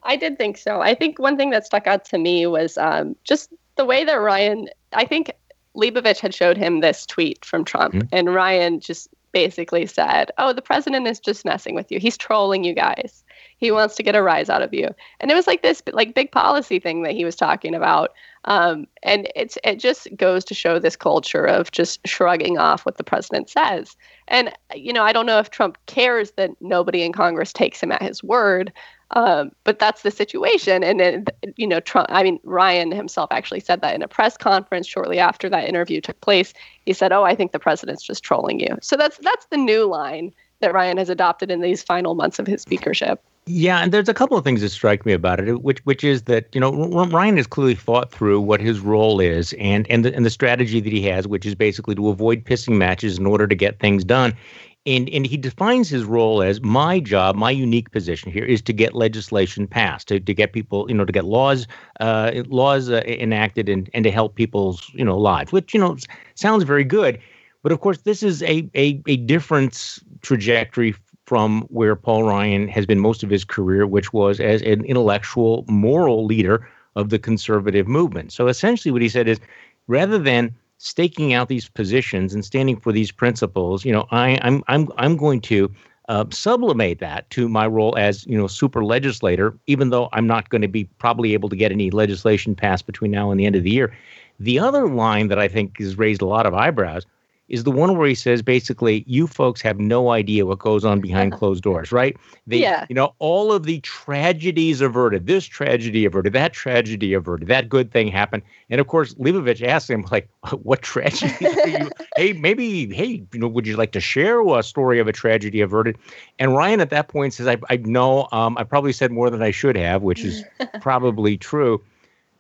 I 0.05 0.17
did 0.17 0.37
think 0.37 0.59
so. 0.59 0.81
I 0.81 0.95
think 0.95 1.19
one 1.19 1.37
thing 1.37 1.51
that 1.51 1.65
stuck 1.65 1.87
out 1.87 2.05
to 2.07 2.19
me 2.19 2.47
was 2.47 2.77
um, 2.77 3.17
just 3.25 3.53
the 3.77 3.85
way 3.85 4.05
that 4.05 4.15
Ryan. 4.15 4.69
I 4.93 5.05
think 5.05 5.33
Leibovich 5.75 6.19
had 6.19 6.35
showed 6.35 6.57
him 6.57 6.81
this 6.81 7.07
tweet 7.07 7.45
from 7.45 7.65
Trump, 7.65 7.95
mm-hmm. 7.95 8.09
and 8.13 8.35
Ryan 8.35 8.81
just 8.81 9.09
basically 9.33 9.87
said, 9.87 10.31
"Oh, 10.39 10.53
the 10.53 10.63
president 10.63 11.07
is 11.07 11.21
just 11.21 11.45
messing 11.45 11.75
with 11.75 11.91
you. 11.91 11.99
He's 11.99 12.17
trolling 12.17 12.65
you 12.65 12.75
guys." 12.75 13.25
he 13.63 13.71
wants 13.71 13.95
to 13.95 14.03
get 14.03 14.17
a 14.17 14.23
rise 14.23 14.51
out 14.51 14.61
of 14.61 14.75
you 14.75 14.89
and 15.21 15.31
it 15.31 15.35
was 15.35 15.47
like 15.47 15.63
this 15.63 15.81
like 15.93 16.17
big 16.17 16.33
policy 16.33 16.81
thing 16.81 17.03
that 17.03 17.13
he 17.13 17.25
was 17.25 17.37
talking 17.37 17.75
about 17.75 18.13
um, 18.45 18.89
and 19.05 19.29
it's 19.37 19.57
it 19.63 19.79
just 19.79 20.09
goes 20.17 20.45
to 20.45 20.53
show 20.53 20.81
this 20.81 20.97
culture 20.97 21.45
of 21.45 21.71
just 21.71 22.01
shrugging 22.05 22.59
off 22.59 22.85
what 22.85 22.99
the 22.99 23.05
president 23.05 23.49
says 23.49 23.97
and 24.27 24.53
you 24.75 24.93
know 24.93 25.05
i 25.05 25.13
don't 25.13 25.27
know 25.27 25.39
if 25.39 25.51
trump 25.51 25.79
cares 25.87 26.33
that 26.33 26.51
nobody 26.61 27.03
in 27.03 27.13
congress 27.13 27.53
takes 27.53 27.81
him 27.81 27.93
at 27.93 28.03
his 28.03 28.23
word 28.23 28.73
um, 29.15 29.53
but 29.65 29.79
that's 29.79 30.03
the 30.03 30.11
situation. 30.11 30.83
And 30.83 31.01
then 31.01 31.25
you 31.57 31.67
know 31.67 31.81
trump 31.81 32.07
i 32.11 32.23
mean 32.23 32.39
ryan 32.45 32.93
himself 32.93 33.29
actually 33.31 33.61
said 33.61 33.81
that 33.81 33.95
in 33.95 34.03
a 34.03 34.09
press 34.09 34.37
conference 34.37 34.87
shortly 34.87 35.19
after 35.19 35.49
that 35.49 35.69
interview 35.69 36.01
took 36.01 36.21
place. 36.21 36.53
He 36.87 36.93
said 36.93 37.13
oh 37.13 37.25
i 37.25 37.35
think 37.35 37.53
the 37.53 37.59
president's 37.59 38.03
just 38.03 38.23
trolling 38.23 38.61
you. 38.61 38.79
So 38.81 38.97
that's 38.97 39.19
that's 39.19 39.47
the 39.47 39.57
new 39.57 39.87
line 39.87 40.33
that 40.61 40.73
ryan 40.73 40.99
has 40.99 41.09
adopted 41.09 41.51
in 41.51 41.61
these 41.61 41.83
final 41.83 42.15
months 42.15 42.39
of 42.39 42.47
his 42.47 42.63
speakership. 42.63 43.23
Yeah, 43.47 43.83
and 43.83 43.91
there's 43.91 44.09
a 44.09 44.15
couple 44.15 44.37
of 44.37 44.45
things 44.45 44.61
that 44.61 44.69
strike 44.69 45.05
me 45.05 45.13
about 45.13 45.41
it, 45.41 45.63
which 45.63 45.81
which 45.81 46.05
is 46.05 46.23
that 46.23 46.47
you 46.55 46.61
know 46.61 46.71
Ryan 47.07 47.37
has 47.39 47.49
clearly 47.49 47.75
thought 47.75 48.13
through 48.13 48.41
what 48.41 48.61
his 48.61 48.79
role 48.79 49.19
is 49.19 49.53
and 49.55 49.85
and 49.91 50.05
the, 50.05 50.15
and 50.15 50.25
the 50.25 50.31
strategy 50.31 50.79
that 50.79 50.93
he 50.93 51.03
has, 51.03 51.27
which 51.27 51.45
is 51.45 51.57
basically 51.57 51.97
to 51.97 52.09
avoid 52.09 52.45
pissing 52.45 52.77
matches 52.77 53.19
in 53.19 53.27
order 53.27 53.49
to 53.49 53.55
get 53.57 53.81
things 53.81 54.05
done. 54.05 54.37
And 54.85 55.09
and 55.11 55.25
he 55.25 55.37
defines 55.37 55.89
his 55.89 56.05
role 56.05 56.43
as 56.43 56.61
my 56.61 56.99
job, 56.99 57.37
my 57.37 57.53
unique 57.53 57.93
position 57.93 58.33
here 58.33 58.45
is 58.45 58.61
to 58.63 58.73
get 58.73 58.95
legislation 58.95 59.69
passed, 59.69 60.09
to, 60.09 60.19
to 60.19 60.35
get 60.35 60.53
people, 60.53 60.87
you 60.89 60.95
know, 60.95 61.05
to 61.05 61.13
get 61.13 61.25
laws 61.25 61.69
uh, 62.01 62.33
laws 62.49 62.91
uh, 62.91 63.03
enacted 63.07 63.69
and 63.69 63.89
and 63.95 64.03
to 64.03 64.11
help 64.11 64.35
people's 64.35 64.91
you 64.93 65.05
know 65.05 65.17
lives, 65.17 65.53
which 65.53 65.73
you 65.73 65.79
know 65.79 65.97
sounds 66.35 66.65
very 66.65 66.83
good. 66.83 67.21
But 67.63 67.71
of 67.71 67.81
course, 67.81 67.99
this 67.99 68.25
is 68.25 68.43
a 68.43 68.69
a, 68.75 69.01
a 69.07 69.19
different 69.19 70.01
trajectory 70.21 70.97
from 71.27 71.63
where 71.71 71.95
Paul 71.95 72.25
Ryan 72.25 72.67
has 72.69 72.85
been 72.85 72.99
most 72.99 73.23
of 73.23 73.31
his 73.31 73.45
career, 73.45 73.87
which 73.87 74.13
was 74.13 74.41
as 74.41 74.63
an 74.63 74.85
intellectual, 74.85 75.65
moral 75.69 76.27
leader 76.27 76.69
of 76.97 77.11
the 77.11 77.19
conservative 77.19 77.87
movement. 77.87 78.33
So 78.33 78.49
essentially, 78.49 78.91
what 78.91 79.03
he 79.03 79.09
said 79.09 79.29
is 79.29 79.39
rather 79.87 80.19
than 80.19 80.55
staking 80.83 81.33
out 81.33 81.49
these 81.49 81.69
positions 81.69 82.35
and 82.35 82.45
standing 82.45 82.77
for 82.77 82.91
these 82.91 83.13
principles, 83.13 83.85
you 83.85 83.93
know, 83.93 84.05
I, 84.11 84.39
I'm 84.43 84.65
I'm 84.67 84.89
I'm 84.99 85.17
going 85.17 85.41
to 85.43 85.73
uh, 86.09 86.25
sublimate 86.31 86.99
that 86.99 87.31
to 87.31 87.49
my 87.49 87.67
role 87.69 87.97
as 87.97 88.27
you 88.27 88.37
know 88.37 88.49
super 88.49 88.85
legislator, 88.85 89.57
even 89.69 89.91
though 89.91 90.09
I'm 90.13 90.27
not 90.27 90.49
going 90.49 90.63
to 90.63 90.69
be 90.69 90.85
probably 90.99 91.35
able 91.35 91.49
to 91.51 91.57
get 91.57 91.71
any 91.71 91.91
legislation 91.91 92.57
passed 92.57 92.85
between 92.85 93.13
now 93.13 93.31
and 93.31 93.39
the 93.39 93.47
end 93.47 93.55
of 93.55 93.63
the 93.63 93.71
year. 93.71 93.97
The 94.41 94.59
other 94.59 94.89
line 94.89 95.29
that 95.29 95.39
I 95.39 95.47
think 95.47 95.79
has 95.79 95.97
raised 95.97 96.21
a 96.21 96.27
lot 96.27 96.47
of 96.47 96.55
eyebrows 96.55 97.07
is 97.53 97.65
the 97.65 97.71
one 97.71 97.99
where 97.99 98.09
he 98.09 98.15
says 98.15 98.41
basically, 98.41 99.05
you 99.07 99.27
folks 99.27 99.61
have 99.61 99.79
no 99.79 100.11
idea 100.11 100.47
what 100.47 100.59
goes 100.59 100.87
on 100.87 101.01
behind 101.03 101.33
closed 101.39 101.63
doors, 101.63 101.93
right? 101.93 102.17
They, 102.47 102.57
Yeah. 102.61 102.87
you 102.89 102.95
know, 102.95 103.15
all 103.19 103.53
of 103.53 103.65
the 103.65 103.79
tragedies 103.81 104.81
averted, 104.81 105.27
this 105.27 105.45
tragedy 105.45 106.07
averted, 106.07 106.33
that 106.33 106.55
tragedy 106.55 107.13
averted, 107.13 107.49
that 107.49 107.69
good 107.69 107.93
thing 107.93 108.09
happened. 108.09 108.43
And 108.71 108.81
of 108.81 108.87
course, 108.87 109.13
Leibovich 109.15 109.63
asks 109.63 109.91
him, 109.91 110.03
like, 110.11 110.31
what 110.63 110.81
tragedy? 110.81 111.35
you, 111.41 111.91
hey, 112.17 112.33
maybe, 112.33 112.93
hey, 112.93 113.23
you 113.33 113.39
know, 113.39 113.49
would 113.49 113.67
you 113.67 113.77
like 113.77 113.93
to 113.93 114.01
share 114.01 114.41
a 114.41 114.63
story 114.63 114.99
of 114.99 115.07
a 115.07 115.13
tragedy 115.13 115.61
averted? 115.61 115.99
And 116.39 116.57
Ryan 116.57 116.81
at 116.81 116.89
that 116.89 117.09
point 117.09 117.35
says, 117.35 117.47
I, 117.47 117.59
I 117.69 117.77
know, 117.77 118.29
um, 118.33 118.57
I 118.57 118.65
probably 118.65 118.95
said 118.95 119.13
more 119.13 119.29
than 119.29 119.43
I 119.43 119.51
should 119.51 119.77
have, 119.77 120.01
which 120.03 120.25
is 120.25 120.43
probably 120.81 121.37
true. 121.37 121.85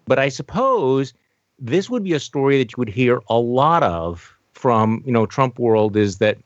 But 0.06 0.18
I 0.18 0.30
suppose 0.30 1.12
this 1.58 1.90
would 1.90 2.02
be 2.02 2.14
a 2.14 2.18
story 2.20 2.56
that 2.58 2.72
you 2.72 2.76
would 2.78 2.88
hear 2.88 3.20
a 3.28 3.38
lot 3.38 3.82
of 3.82 4.34
from, 4.52 5.02
you 5.04 5.12
know, 5.12 5.26
Trump 5.26 5.58
world 5.58 5.96
is 5.96 6.18
that, 6.18 6.38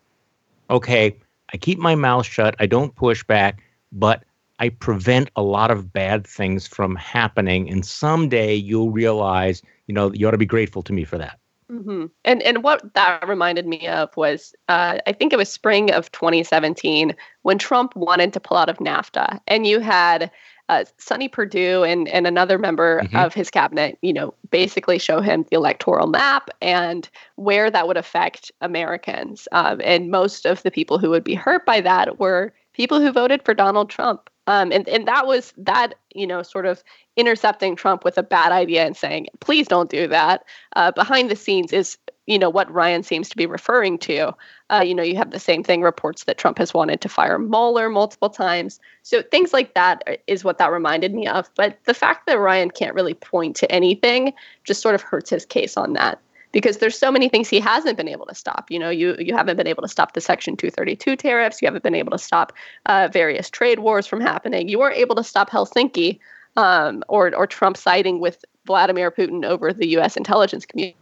okay, 0.71 1.17
I 1.53 1.57
keep 1.57 1.79
my 1.79 1.95
mouth 1.95 2.27
shut, 2.27 2.57
I 2.59 2.67
don't 2.67 2.95
push 2.95 3.23
back, 3.25 3.63
but 3.93 4.25
I 4.59 4.71
prevent 4.71 5.31
a 5.37 5.43
lot 5.43 5.71
of 5.71 5.93
bad 5.93 6.27
things 6.27 6.67
from 6.67 6.97
happening. 6.97 7.71
And 7.71 7.85
someday 7.85 8.55
you'll 8.55 8.91
realize, 8.91 9.63
you 9.87 9.95
know, 9.95 10.13
you 10.13 10.27
ought 10.27 10.33
to 10.33 10.39
be 10.39 10.47
grateful 10.47 10.83
to 10.83 10.93
me 10.93 11.05
for 11.05 11.19
that. 11.19 11.39
hmm 11.69 12.07
And 12.25 12.43
and 12.43 12.63
what 12.63 12.95
that 12.95 13.27
reminded 13.27 13.67
me 13.67 13.89
of 13.89 14.17
was 14.17 14.55
uh, 14.69 14.99
I 15.07 15.13
think 15.13 15.33
it 15.33 15.37
was 15.37 15.49
spring 15.49 15.91
of 15.91 16.13
2017 16.13 17.15
when 17.43 17.59
Trump 17.59 17.97
wanted 17.97 18.33
to 18.33 18.41
pull 18.41 18.57
out 18.57 18.69
of 18.69 18.79
NAFTA, 18.79 19.41
and 19.47 19.67
you 19.67 19.81
had 19.81 20.31
uh, 20.69 20.85
Sonny 20.99 21.29
Perdue 21.29 21.85
and 21.85 22.09
and 22.09 22.27
another 22.27 22.59
member 22.59 23.03
Mhm. 23.03 23.25
of 23.25 23.35
his 23.35 23.51
cabinet, 23.51 23.99
you 24.03 24.13
know, 24.13 24.35
basically 24.51 24.99
show 24.99 25.21
him 25.21 25.45
the 25.51 25.57
electoral 25.57 26.07
map 26.07 26.51
and 26.61 27.09
where 27.37 27.71
that 27.71 27.87
would 27.87 27.97
affect 27.97 28.51
Americans. 28.61 29.47
Um, 29.53 29.81
and 29.85 30.11
most 30.11 30.45
of 30.47 30.63
the 30.63 30.71
people 30.71 30.99
who 30.99 31.11
would 31.11 31.25
be 31.25 31.35
hurt 31.35 31.65
by 31.67 31.81
that 31.83 32.19
were 32.19 32.53
people 32.73 33.01
who 33.01 33.13
voted 33.13 33.43
for 33.45 33.55
Donald 33.55 33.91
Trump. 33.91 34.29
Um, 34.49 34.71
and 34.73 34.89
and 34.89 35.07
that 35.09 35.27
was 35.27 35.53
that 35.57 35.95
you 36.15 36.27
know 36.27 36.43
sort 36.43 36.67
of 36.67 36.83
intercepting 37.17 37.75
Trump 37.77 38.05
with 38.05 38.19
a 38.19 38.23
bad 38.23 38.53
idea 38.53 38.85
and 38.85 38.97
saying, 38.97 39.27
please 39.41 39.67
don't 39.67 39.89
do 39.91 40.07
that 40.09 40.45
uh, 40.77 40.91
behind 40.93 41.31
the 41.31 41.37
scenes 41.37 41.73
is 41.73 41.97
you 42.27 42.39
know 42.39 42.51
what 42.51 42.71
Ryan 42.73 43.03
seems 43.03 43.29
to 43.29 43.37
be 43.37 43.47
referring 43.47 43.99
to. 43.99 44.35
Uh, 44.69 44.83
you 44.85 44.95
know, 44.95 45.03
you 45.03 45.17
have 45.17 45.31
the 45.31 45.39
same 45.39 45.63
thing 45.63 45.83
reports 45.83 46.25
that 46.25 46.39
Trump 46.39 46.59
has 46.59 46.75
wanted 46.75 47.01
to 47.01 47.09
fire 47.09 47.39
Mueller 47.39 47.89
multiple 47.89 48.31
times. 48.31 48.81
So 49.03 49.23
things 49.23 49.53
like 49.53 49.75
that 49.75 50.23
is 50.27 50.45
what 50.45 50.59
that 50.59 50.73
reminded 50.73 51.15
me 51.15 51.27
of. 51.29 51.49
But 51.55 51.79
the 51.85 51.95
fact 51.95 52.27
that 52.27 52.39
Ryan 52.39 52.71
can't 52.71 52.95
really 52.95 53.15
point 53.15 53.57
to 53.57 53.71
anything 53.71 54.33
just 54.65 54.83
sort 54.83 54.95
of 54.95 55.03
hurts 55.03 55.31
his 55.31 55.47
case 55.47 55.77
on 55.77 55.93
that 55.93 56.21
because 56.53 56.79
there's 56.79 56.99
so 56.99 57.13
many 57.13 57.29
things 57.29 57.49
he 57.49 57.61
hasn't 57.61 57.97
been 57.97 58.09
able 58.09 58.27
to 58.27 58.35
stop. 58.35 58.71
You 58.71 58.79
know, 58.79 58.91
you 58.91 59.15
you 59.19 59.35
haven't 59.35 59.57
been 59.57 59.67
able 59.67 59.83
to 59.83 59.89
stop 59.89 60.15
the 60.15 60.21
Section 60.21 60.57
232 60.57 61.15
tariffs. 61.17 61.63
You 61.63 61.67
haven't 61.67 61.85
been 61.85 61.95
able 61.95 62.13
to 62.13 62.19
stop 62.19 62.53
uh, 62.87 63.09
various 63.13 63.51
trade 63.51 63.81
wars 63.81 64.07
from 64.07 64.21
happening. 64.21 64.69
You 64.69 64.79
weren't 64.79 64.97
able 64.97 65.15
to 65.17 65.25
stop 65.25 65.51
Helsinki 65.51 66.19
um, 66.57 67.05
or 67.09 67.35
or 67.37 67.47
Trump 67.47 67.77
siding 67.77 68.21
with 68.21 68.45
Vladimir 68.65 69.11
Putin 69.11 69.45
over 69.45 69.73
the 69.73 69.89
U.S. 69.89 70.17
intelligence 70.17 70.67
community. 70.67 70.97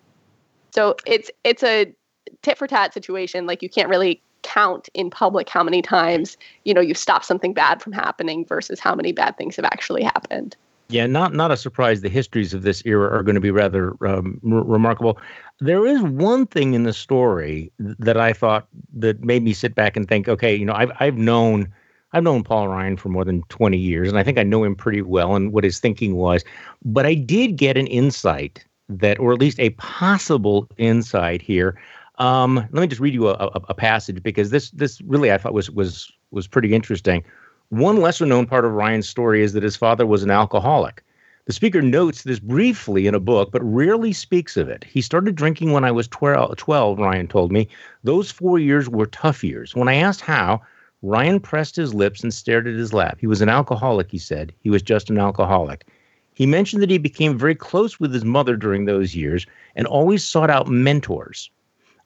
So 0.75 0.97
it's 1.07 1.31
it's 1.45 1.63
a 1.63 1.95
tit 2.43 2.59
for 2.59 2.67
tat 2.67 2.93
situation. 2.93 3.47
Like 3.47 3.63
you 3.63 3.69
can't 3.69 3.89
really 3.89 4.21
count 4.43 4.89
in 4.93 5.09
public 5.09 5.49
how 5.49 5.63
many 5.63 5.81
times 5.81 6.37
you 6.65 6.75
know 6.75 6.81
you've 6.81 6.99
stopped 6.99 7.25
something 7.25 7.55
bad 7.55 7.81
from 7.81 7.93
happening 7.93 8.45
versus 8.45 8.81
how 8.81 8.95
many 8.95 9.13
bad 9.13 9.37
things 9.37 9.57
have 9.57 9.65
actually 9.65 10.03
happened. 10.03 10.57
Yeah, 10.89 11.07
not 11.07 11.33
not 11.33 11.53
a 11.53 11.57
surprise. 11.57 12.01
The 12.01 12.09
histories 12.09 12.53
of 12.53 12.63
this 12.63 12.83
era 12.85 13.09
are 13.17 13.23
going 13.23 13.37
to 13.37 13.41
be 13.41 13.53
rather 13.53 13.97
um, 14.07 14.41
r- 14.45 14.65
remarkable. 14.65 15.19
There 15.61 15.87
is 15.87 16.03
one 16.03 16.47
thing 16.47 16.75
in 16.75 16.83
the 16.83 16.93
story 16.93 17.73
that 17.79 18.17
I 18.17 18.33
thought 18.33 18.67
that 18.95 19.23
made 19.23 19.45
me 19.45 19.53
sit 19.53 19.77
back 19.77 19.97
and 19.97 20.09
think, 20.09 20.29
okay, 20.29 20.55
you 20.55 20.67
know, 20.67 20.75
I've 20.75 20.91
I've 20.99 21.17
known 21.17 21.73
I've 22.13 22.25
known 22.25 22.43
Paul 22.43 22.69
Ryan 22.69 22.97
for 22.97 23.09
more 23.09 23.25
than 23.25 23.43
twenty 23.49 23.79
years, 23.79 24.09
and 24.09 24.19
I 24.19 24.25
think 24.25 24.39
I 24.39 24.43
know 24.43 24.65
him 24.65 24.75
pretty 24.75 25.03
well 25.03 25.37
and 25.37 25.53
what 25.53 25.63
his 25.63 25.79
thinking 25.79 26.17
was. 26.17 26.45
But 26.85 27.07
I 27.07 27.15
did 27.15 27.57
get 27.57 27.77
an 27.77 27.87
insight 27.87 28.65
that, 28.89 29.19
or 29.19 29.33
at 29.33 29.41
least 29.41 29.61
a 29.61 29.71
possible 29.71 30.69
insight 30.77 31.43
here. 31.43 31.79
Um, 32.19 32.57
let 32.71 32.81
me 32.81 32.87
just 32.87 33.01
read 33.01 33.15
you 33.15 33.29
a, 33.29 33.33
a, 33.33 33.61
a 33.71 33.75
passage 33.75 34.23
because 34.23 34.51
this 34.51 34.71
this 34.71 35.01
really 35.03 35.33
I 35.33 35.39
thought 35.39 35.55
was 35.55 35.71
was 35.71 36.13
was 36.31 36.47
pretty 36.47 36.75
interesting. 36.75 37.25
One 37.71 38.01
lesser 38.01 38.27
known 38.27 38.47
part 38.47 38.65
of 38.65 38.73
Ryan's 38.73 39.09
story 39.09 39.43
is 39.43 39.53
that 39.55 39.63
his 39.63 39.77
father 39.77 40.07
was 40.07 40.23
an 40.23 40.31
alcoholic. 40.31 41.03
The 41.47 41.53
speaker 41.53 41.83
notes 41.83 42.23
this 42.23 42.41
briefly 42.41 43.07
in 43.07 43.15
a 43.15 43.21
book, 43.21 43.51
but 43.53 43.63
rarely 43.63 44.13
speaks 44.13 44.57
of 44.57 44.69
it. 44.69 44.85
He 44.85 45.03
started 45.03 45.35
drinking 45.35 45.73
when 45.73 45.85
I 45.85 45.91
was 45.91 46.09
12, 46.09 46.57
12, 46.57 46.99
Ryan 46.99 47.29
told 47.29 47.53
me. 47.53 47.69
Those 48.03 48.31
four 48.31 48.59
years 48.59 48.89
were 48.89 49.07
tough 49.07 49.45
years. 49.45 49.75
When 49.75 49.89
I 49.89 49.97
asked 49.97 50.23
how, 50.23 50.63
Ryan 51.03 51.41
pressed 51.41 51.77
his 51.77 51.93
lips 51.93 52.23
and 52.23 52.33
stared 52.33 52.67
at 52.67 52.75
his 52.75 52.95
lap. 52.95 53.19
He 53.21 53.27
was 53.27 53.43
an 53.43 53.51
alcoholic, 53.51 54.11
he 54.11 54.17
said. 54.17 54.55
He 54.61 54.71
was 54.71 54.81
just 54.81 55.11
an 55.11 55.19
alcoholic. 55.19 55.87
He 56.35 56.47
mentioned 56.47 56.83
that 56.83 56.91
he 56.91 56.99
became 56.99 57.39
very 57.39 57.55
close 57.55 58.01
with 58.01 58.13
his 58.13 58.25
mother 58.25 58.57
during 58.57 58.85
those 58.85 59.15
years 59.15 59.47
and 59.77 59.87
always 59.87 60.25
sought 60.25 60.51
out 60.51 60.69
mentors. 60.69 61.51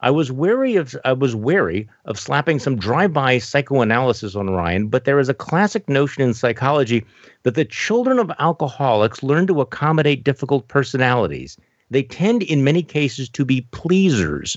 I 0.00 0.10
was 0.10 0.30
wary 0.30 0.76
of 0.76 0.94
I 1.04 1.12
was 1.12 1.34
wary 1.34 1.88
of 2.04 2.20
slapping 2.20 2.60
some 2.60 2.76
drive-by 2.76 3.38
psychoanalysis 3.38 4.36
on 4.36 4.50
Ryan, 4.50 4.86
but 4.86 5.04
there 5.04 5.18
is 5.18 5.28
a 5.28 5.34
classic 5.34 5.88
notion 5.88 6.22
in 6.22 6.34
psychology 6.34 7.04
that 7.42 7.56
the 7.56 7.64
children 7.64 8.20
of 8.20 8.30
alcoholics 8.38 9.24
learn 9.24 9.48
to 9.48 9.60
accommodate 9.60 10.22
difficult 10.22 10.68
personalities. 10.68 11.56
They 11.90 12.04
tend 12.04 12.44
in 12.44 12.62
many 12.62 12.82
cases 12.82 13.28
to 13.30 13.44
be 13.44 13.62
pleasers, 13.72 14.56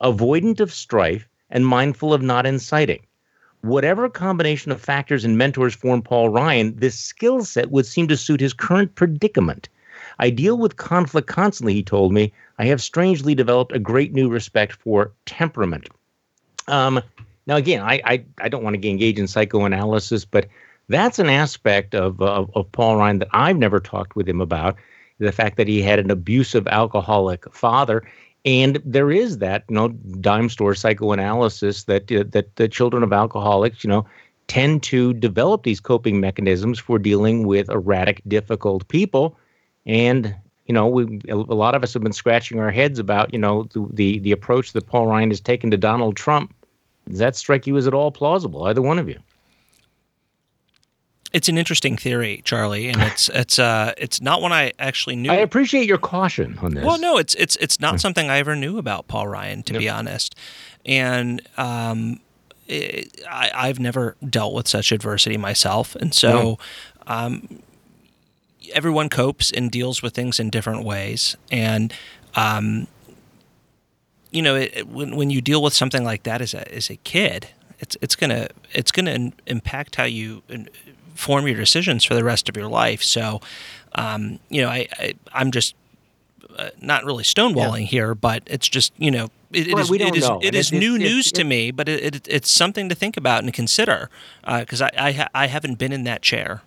avoidant 0.00 0.60
of 0.60 0.72
strife 0.72 1.28
and 1.50 1.66
mindful 1.66 2.14
of 2.14 2.22
not 2.22 2.46
inciting. 2.46 3.00
Whatever 3.62 4.08
combination 4.08 4.70
of 4.70 4.80
factors 4.80 5.24
and 5.24 5.36
mentors 5.36 5.74
form 5.74 6.02
Paul 6.02 6.28
Ryan, 6.28 6.76
this 6.76 6.98
skill 6.98 7.44
set 7.44 7.70
would 7.70 7.86
seem 7.86 8.08
to 8.08 8.16
suit 8.16 8.40
his 8.40 8.52
current 8.52 8.94
predicament. 8.94 9.68
I 10.18 10.30
deal 10.30 10.58
with 10.58 10.76
conflict 10.76 11.28
constantly, 11.28 11.74
he 11.74 11.82
told 11.82 12.12
me. 12.12 12.32
I 12.58 12.66
have 12.66 12.80
strangely 12.80 13.34
developed 13.34 13.72
a 13.72 13.78
great 13.78 14.12
new 14.12 14.28
respect 14.28 14.72
for 14.72 15.12
temperament. 15.26 15.88
Um, 16.66 17.00
now, 17.46 17.56
again, 17.56 17.82
I, 17.82 18.00
I, 18.04 18.24
I 18.40 18.48
don't 18.48 18.62
want 18.62 18.80
to 18.80 18.88
engage 18.88 19.18
in 19.18 19.26
psychoanalysis, 19.26 20.24
but 20.24 20.46
that's 20.88 21.18
an 21.18 21.28
aspect 21.28 21.94
of, 21.94 22.20
of, 22.20 22.50
of 22.54 22.70
Paul 22.72 22.96
Ryan 22.96 23.18
that 23.20 23.28
I've 23.32 23.58
never 23.58 23.80
talked 23.80 24.16
with 24.16 24.28
him 24.28 24.40
about 24.40 24.76
the 25.18 25.32
fact 25.32 25.56
that 25.56 25.68
he 25.68 25.82
had 25.82 25.98
an 25.98 26.10
abusive 26.10 26.66
alcoholic 26.68 27.52
father. 27.52 28.08
And 28.44 28.80
there 28.84 29.10
is 29.10 29.38
that, 29.38 29.64
you 29.68 29.74
know, 29.74 29.88
dime 30.20 30.48
store 30.48 30.74
psychoanalysis 30.74 31.84
that 31.84 32.10
uh, 32.12 32.24
that 32.30 32.56
the 32.56 32.68
children 32.68 33.02
of 33.02 33.12
alcoholics, 33.12 33.84
you 33.84 33.88
know, 33.88 34.06
tend 34.46 34.82
to 34.84 35.12
develop 35.14 35.64
these 35.64 35.80
coping 35.80 36.20
mechanisms 36.20 36.78
for 36.78 36.98
dealing 36.98 37.46
with 37.46 37.68
erratic, 37.68 38.22
difficult 38.26 38.86
people. 38.88 39.36
And 39.86 40.34
you 40.66 40.74
know, 40.74 40.86
we 40.86 41.20
a 41.28 41.34
lot 41.34 41.74
of 41.74 41.82
us 41.82 41.94
have 41.94 42.02
been 42.02 42.12
scratching 42.12 42.60
our 42.60 42.70
heads 42.70 42.98
about, 42.98 43.32
you 43.32 43.38
know, 43.38 43.64
the 43.72 43.86
the, 43.92 44.18
the 44.20 44.32
approach 44.32 44.72
that 44.72 44.86
Paul 44.86 45.06
Ryan 45.06 45.30
has 45.30 45.40
taken 45.40 45.70
to 45.70 45.76
Donald 45.76 46.16
Trump. 46.16 46.54
Does 47.08 47.18
that 47.18 47.36
strike 47.36 47.66
you 47.66 47.76
as 47.76 47.86
at 47.86 47.94
all 47.94 48.12
plausible, 48.12 48.64
either 48.64 48.82
one 48.82 48.98
of 48.98 49.08
you? 49.08 49.18
It's 51.32 51.48
an 51.48 51.58
interesting 51.58 51.96
theory, 51.98 52.40
Charlie, 52.44 52.88
and 52.88 53.02
it's 53.02 53.28
it's 53.28 53.58
uh 53.58 53.92
it's 53.98 54.20
not 54.22 54.40
one 54.40 54.52
I 54.52 54.72
actually 54.78 55.16
knew. 55.16 55.30
I 55.30 55.36
appreciate 55.36 55.86
your 55.86 55.98
caution 55.98 56.58
on 56.62 56.72
this. 56.74 56.84
Well, 56.84 56.98
no, 56.98 57.18
it's 57.18 57.34
it's 57.34 57.56
it's 57.56 57.78
not 57.80 58.00
something 58.00 58.30
I 58.30 58.38
ever 58.38 58.56
knew 58.56 58.78
about 58.78 59.08
Paul 59.08 59.28
Ryan, 59.28 59.62
to 59.64 59.74
be 59.78 59.88
honest. 59.90 60.34
And 60.86 61.42
um, 61.58 62.20
it, 62.66 63.20
I, 63.30 63.50
I've 63.54 63.78
never 63.78 64.16
dealt 64.26 64.54
with 64.54 64.68
such 64.68 64.90
adversity 64.90 65.36
myself, 65.36 65.94
and 65.96 66.14
so 66.14 66.58
um, 67.06 67.60
everyone 68.72 69.08
copes 69.10 69.50
and 69.50 69.70
deals 69.70 70.02
with 70.02 70.14
things 70.14 70.40
in 70.40 70.48
different 70.48 70.84
ways. 70.84 71.36
And 71.52 71.92
um, 72.36 72.86
you 74.30 74.40
know, 74.42 74.54
it, 74.56 74.72
it- 74.74 74.88
when 74.88 75.14
when 75.16 75.28
you 75.30 75.40
deal 75.42 75.62
with 75.62 75.74
something 75.74 76.04
like 76.04 76.22
that 76.22 76.40
as 76.40 76.54
a 76.54 76.72
as 76.74 76.88
a 76.90 76.96
kid, 76.96 77.48
it's 77.80 77.96
it's 78.00 78.16
gonna 78.16 78.48
it's 78.72 78.92
gonna 78.92 79.32
impact 79.46 79.96
how 79.96 80.04
you 80.04 80.42
form 81.18 81.46
your 81.46 81.56
decisions 81.56 82.04
for 82.04 82.14
the 82.14 82.22
rest 82.24 82.48
of 82.48 82.56
your 82.56 82.68
life. 82.68 83.02
So, 83.02 83.40
um, 83.96 84.38
you 84.48 84.62
know, 84.62 84.68
I, 84.68 84.86
I 84.92 85.14
I'm 85.32 85.50
just 85.50 85.74
uh, 86.56 86.70
not 86.80 87.04
really 87.04 87.24
stonewalling 87.24 87.86
here, 87.86 88.14
but 88.14 88.42
it's 88.46 88.68
just 88.68 88.92
you 88.96 89.10
know 89.10 89.28
it, 89.52 89.66
it 89.68 89.78
is 89.78 89.90
it 89.90 90.16
is, 90.16 90.30
it 90.42 90.54
is 90.54 90.72
it, 90.72 90.78
new 90.78 90.94
it's- 90.94 91.10
news 91.10 91.26
it's- 91.26 91.32
to 91.32 91.44
me, 91.44 91.70
but 91.72 91.88
it, 91.88 92.14
it 92.16 92.28
it's 92.30 92.50
something 92.50 92.88
to 92.88 92.94
think 92.94 93.16
about 93.16 93.42
and 93.42 93.52
consider 93.52 94.08
because 94.46 94.80
I 94.80 94.90
I, 94.96 95.12
ha- 95.12 95.28
I 95.34 95.46
haven't 95.48 95.78
been 95.78 95.92
in 95.92 96.04
that 96.04 96.22
chair. 96.22 96.62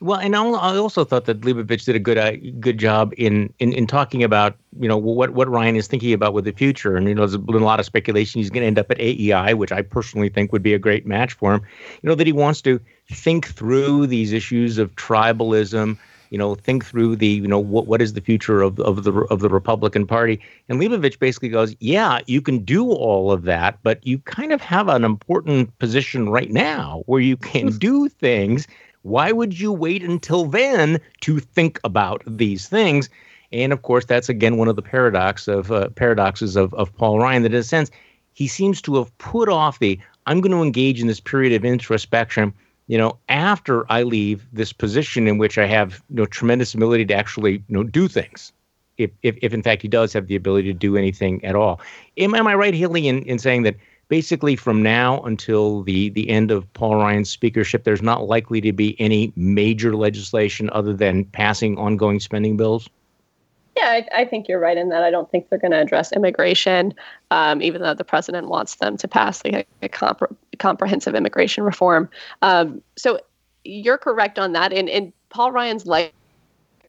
Well, 0.00 0.18
and 0.18 0.36
I 0.36 0.76
also 0.76 1.04
thought 1.04 1.24
that 1.24 1.40
Leibovich 1.40 1.84
did 1.86 1.96
a 1.96 1.98
good 1.98 2.18
uh, 2.18 2.32
good 2.58 2.78
job 2.78 3.14
in, 3.16 3.52
in 3.58 3.72
in 3.72 3.86
talking 3.86 4.22
about 4.22 4.56
you 4.78 4.88
know 4.88 4.98
what 4.98 5.30
what 5.30 5.48
Ryan 5.48 5.76
is 5.76 5.86
thinking 5.86 6.12
about 6.12 6.34
with 6.34 6.44
the 6.44 6.52
future, 6.52 6.96
and 6.96 7.08
you 7.08 7.14
know 7.14 7.26
there's 7.26 7.36
been 7.38 7.62
a 7.62 7.64
lot 7.64 7.80
of 7.80 7.86
speculation 7.86 8.40
he's 8.40 8.50
going 8.50 8.62
to 8.62 8.66
end 8.66 8.78
up 8.78 8.90
at 8.90 9.00
AEI, 9.00 9.54
which 9.54 9.72
I 9.72 9.82
personally 9.82 10.28
think 10.28 10.52
would 10.52 10.62
be 10.62 10.74
a 10.74 10.78
great 10.78 11.06
match 11.06 11.32
for 11.32 11.54
him. 11.54 11.62
You 12.02 12.08
know 12.08 12.14
that 12.14 12.26
he 12.26 12.32
wants 12.32 12.60
to 12.62 12.80
think 13.10 13.46
through 13.46 14.06
these 14.06 14.32
issues 14.32 14.76
of 14.76 14.94
tribalism 14.96 15.98
you 16.30 16.38
know, 16.38 16.54
think 16.54 16.84
through 16.84 17.16
the, 17.16 17.26
you 17.26 17.48
know, 17.48 17.58
what 17.58 17.86
what 17.86 18.00
is 18.00 18.14
the 18.14 18.20
future 18.20 18.62
of 18.62 18.78
of 18.80 19.02
the 19.02 19.12
of 19.12 19.40
the 19.40 19.48
Republican 19.48 20.06
Party? 20.06 20.40
And 20.68 20.80
Leibovich 20.80 21.18
basically 21.18 21.48
goes, 21.48 21.74
yeah, 21.80 22.20
you 22.26 22.40
can 22.40 22.60
do 22.60 22.90
all 22.90 23.32
of 23.32 23.42
that, 23.42 23.78
but 23.82 24.04
you 24.06 24.18
kind 24.18 24.52
of 24.52 24.60
have 24.60 24.88
an 24.88 25.04
important 25.04 25.76
position 25.78 26.28
right 26.28 26.50
now 26.50 27.02
where 27.06 27.20
you 27.20 27.36
can 27.36 27.76
do 27.78 28.08
things. 28.08 28.66
Why 29.02 29.32
would 29.32 29.58
you 29.58 29.72
wait 29.72 30.02
until 30.02 30.44
then 30.44 31.00
to 31.22 31.40
think 31.40 31.80
about 31.84 32.22
these 32.26 32.68
things? 32.68 33.08
And 33.52 33.72
of 33.72 33.82
course, 33.82 34.04
that's 34.04 34.28
again 34.28 34.56
one 34.56 34.68
of 34.68 34.76
the 34.76 34.82
paradox 34.82 35.48
of 35.48 35.72
uh, 35.72 35.88
paradoxes 35.90 36.56
of 36.56 36.72
of 36.74 36.94
Paul 36.96 37.18
Ryan 37.18 37.42
that 37.42 37.52
in 37.52 37.60
a 37.60 37.62
sense 37.62 37.90
he 38.34 38.46
seems 38.46 38.80
to 38.82 38.96
have 38.96 39.16
put 39.18 39.48
off 39.48 39.78
the 39.78 39.98
I'm 40.26 40.40
going 40.40 40.52
to 40.52 40.62
engage 40.62 41.00
in 41.00 41.06
this 41.06 41.20
period 41.20 41.52
of 41.52 41.64
introspection 41.64 42.54
you 42.90 42.98
know, 42.98 43.16
after 43.28 43.86
I 43.88 44.02
leave 44.02 44.44
this 44.52 44.72
position 44.72 45.28
in 45.28 45.38
which 45.38 45.58
I 45.58 45.66
have 45.66 46.02
you 46.10 46.16
know 46.16 46.26
tremendous 46.26 46.74
ability 46.74 47.04
to 47.06 47.14
actually 47.14 47.52
you 47.52 47.62
know 47.68 47.84
do 47.84 48.08
things, 48.08 48.52
if 48.98 49.12
if, 49.22 49.38
if 49.42 49.54
in 49.54 49.62
fact 49.62 49.80
he 49.80 49.86
does 49.86 50.12
have 50.12 50.26
the 50.26 50.34
ability 50.34 50.72
to 50.72 50.76
do 50.76 50.96
anything 50.96 51.44
at 51.44 51.54
all. 51.54 51.80
Am, 52.16 52.34
am 52.34 52.48
I 52.48 52.56
right, 52.56 52.74
Haley, 52.74 53.06
in, 53.06 53.22
in 53.26 53.38
saying 53.38 53.62
that 53.62 53.76
basically 54.10 54.56
from 54.56 54.82
now 54.82 55.22
until 55.22 55.82
the 55.82 56.10
the 56.10 56.28
end 56.28 56.50
of 56.50 56.70
Paul 56.74 56.96
Ryan's 56.96 57.30
speakership, 57.30 57.84
there's 57.84 58.02
not 58.02 58.26
likely 58.26 58.60
to 58.60 58.72
be 58.72 59.00
any 59.00 59.32
major 59.36 59.96
legislation 59.96 60.68
other 60.74 60.92
than 60.92 61.24
passing 61.24 61.78
ongoing 61.78 62.20
spending 62.20 62.58
bills? 62.58 62.90
Yeah, 63.76 63.86
I, 63.86 64.06
I, 64.14 64.24
think 64.24 64.48
you're 64.48 64.58
right 64.58 64.76
in 64.76 64.88
that. 64.88 65.04
I 65.04 65.10
don't 65.12 65.30
think 65.30 65.48
they're 65.48 65.58
going 65.58 65.70
to 65.70 65.80
address 65.80 66.12
immigration, 66.12 66.92
um, 67.30 67.62
even 67.62 67.80
though 67.80 67.94
the 67.94 68.04
president 68.04 68.48
wants 68.48 68.74
them 68.74 68.96
to 68.96 69.08
pass 69.08 69.42
like 69.44 69.54
a, 69.54 69.86
a 69.86 69.88
compre- 69.88 70.36
comprehensive 70.58 71.14
immigration 71.14 71.62
reform. 71.62 72.10
Um, 72.42 72.82
so 72.96 73.20
you're 73.64 73.96
correct 73.96 74.40
on 74.40 74.52
that. 74.52 74.72
And, 74.72 74.90
and 74.90 75.12
Paul 75.30 75.52
Ryan's 75.52 75.86
life 75.86 76.10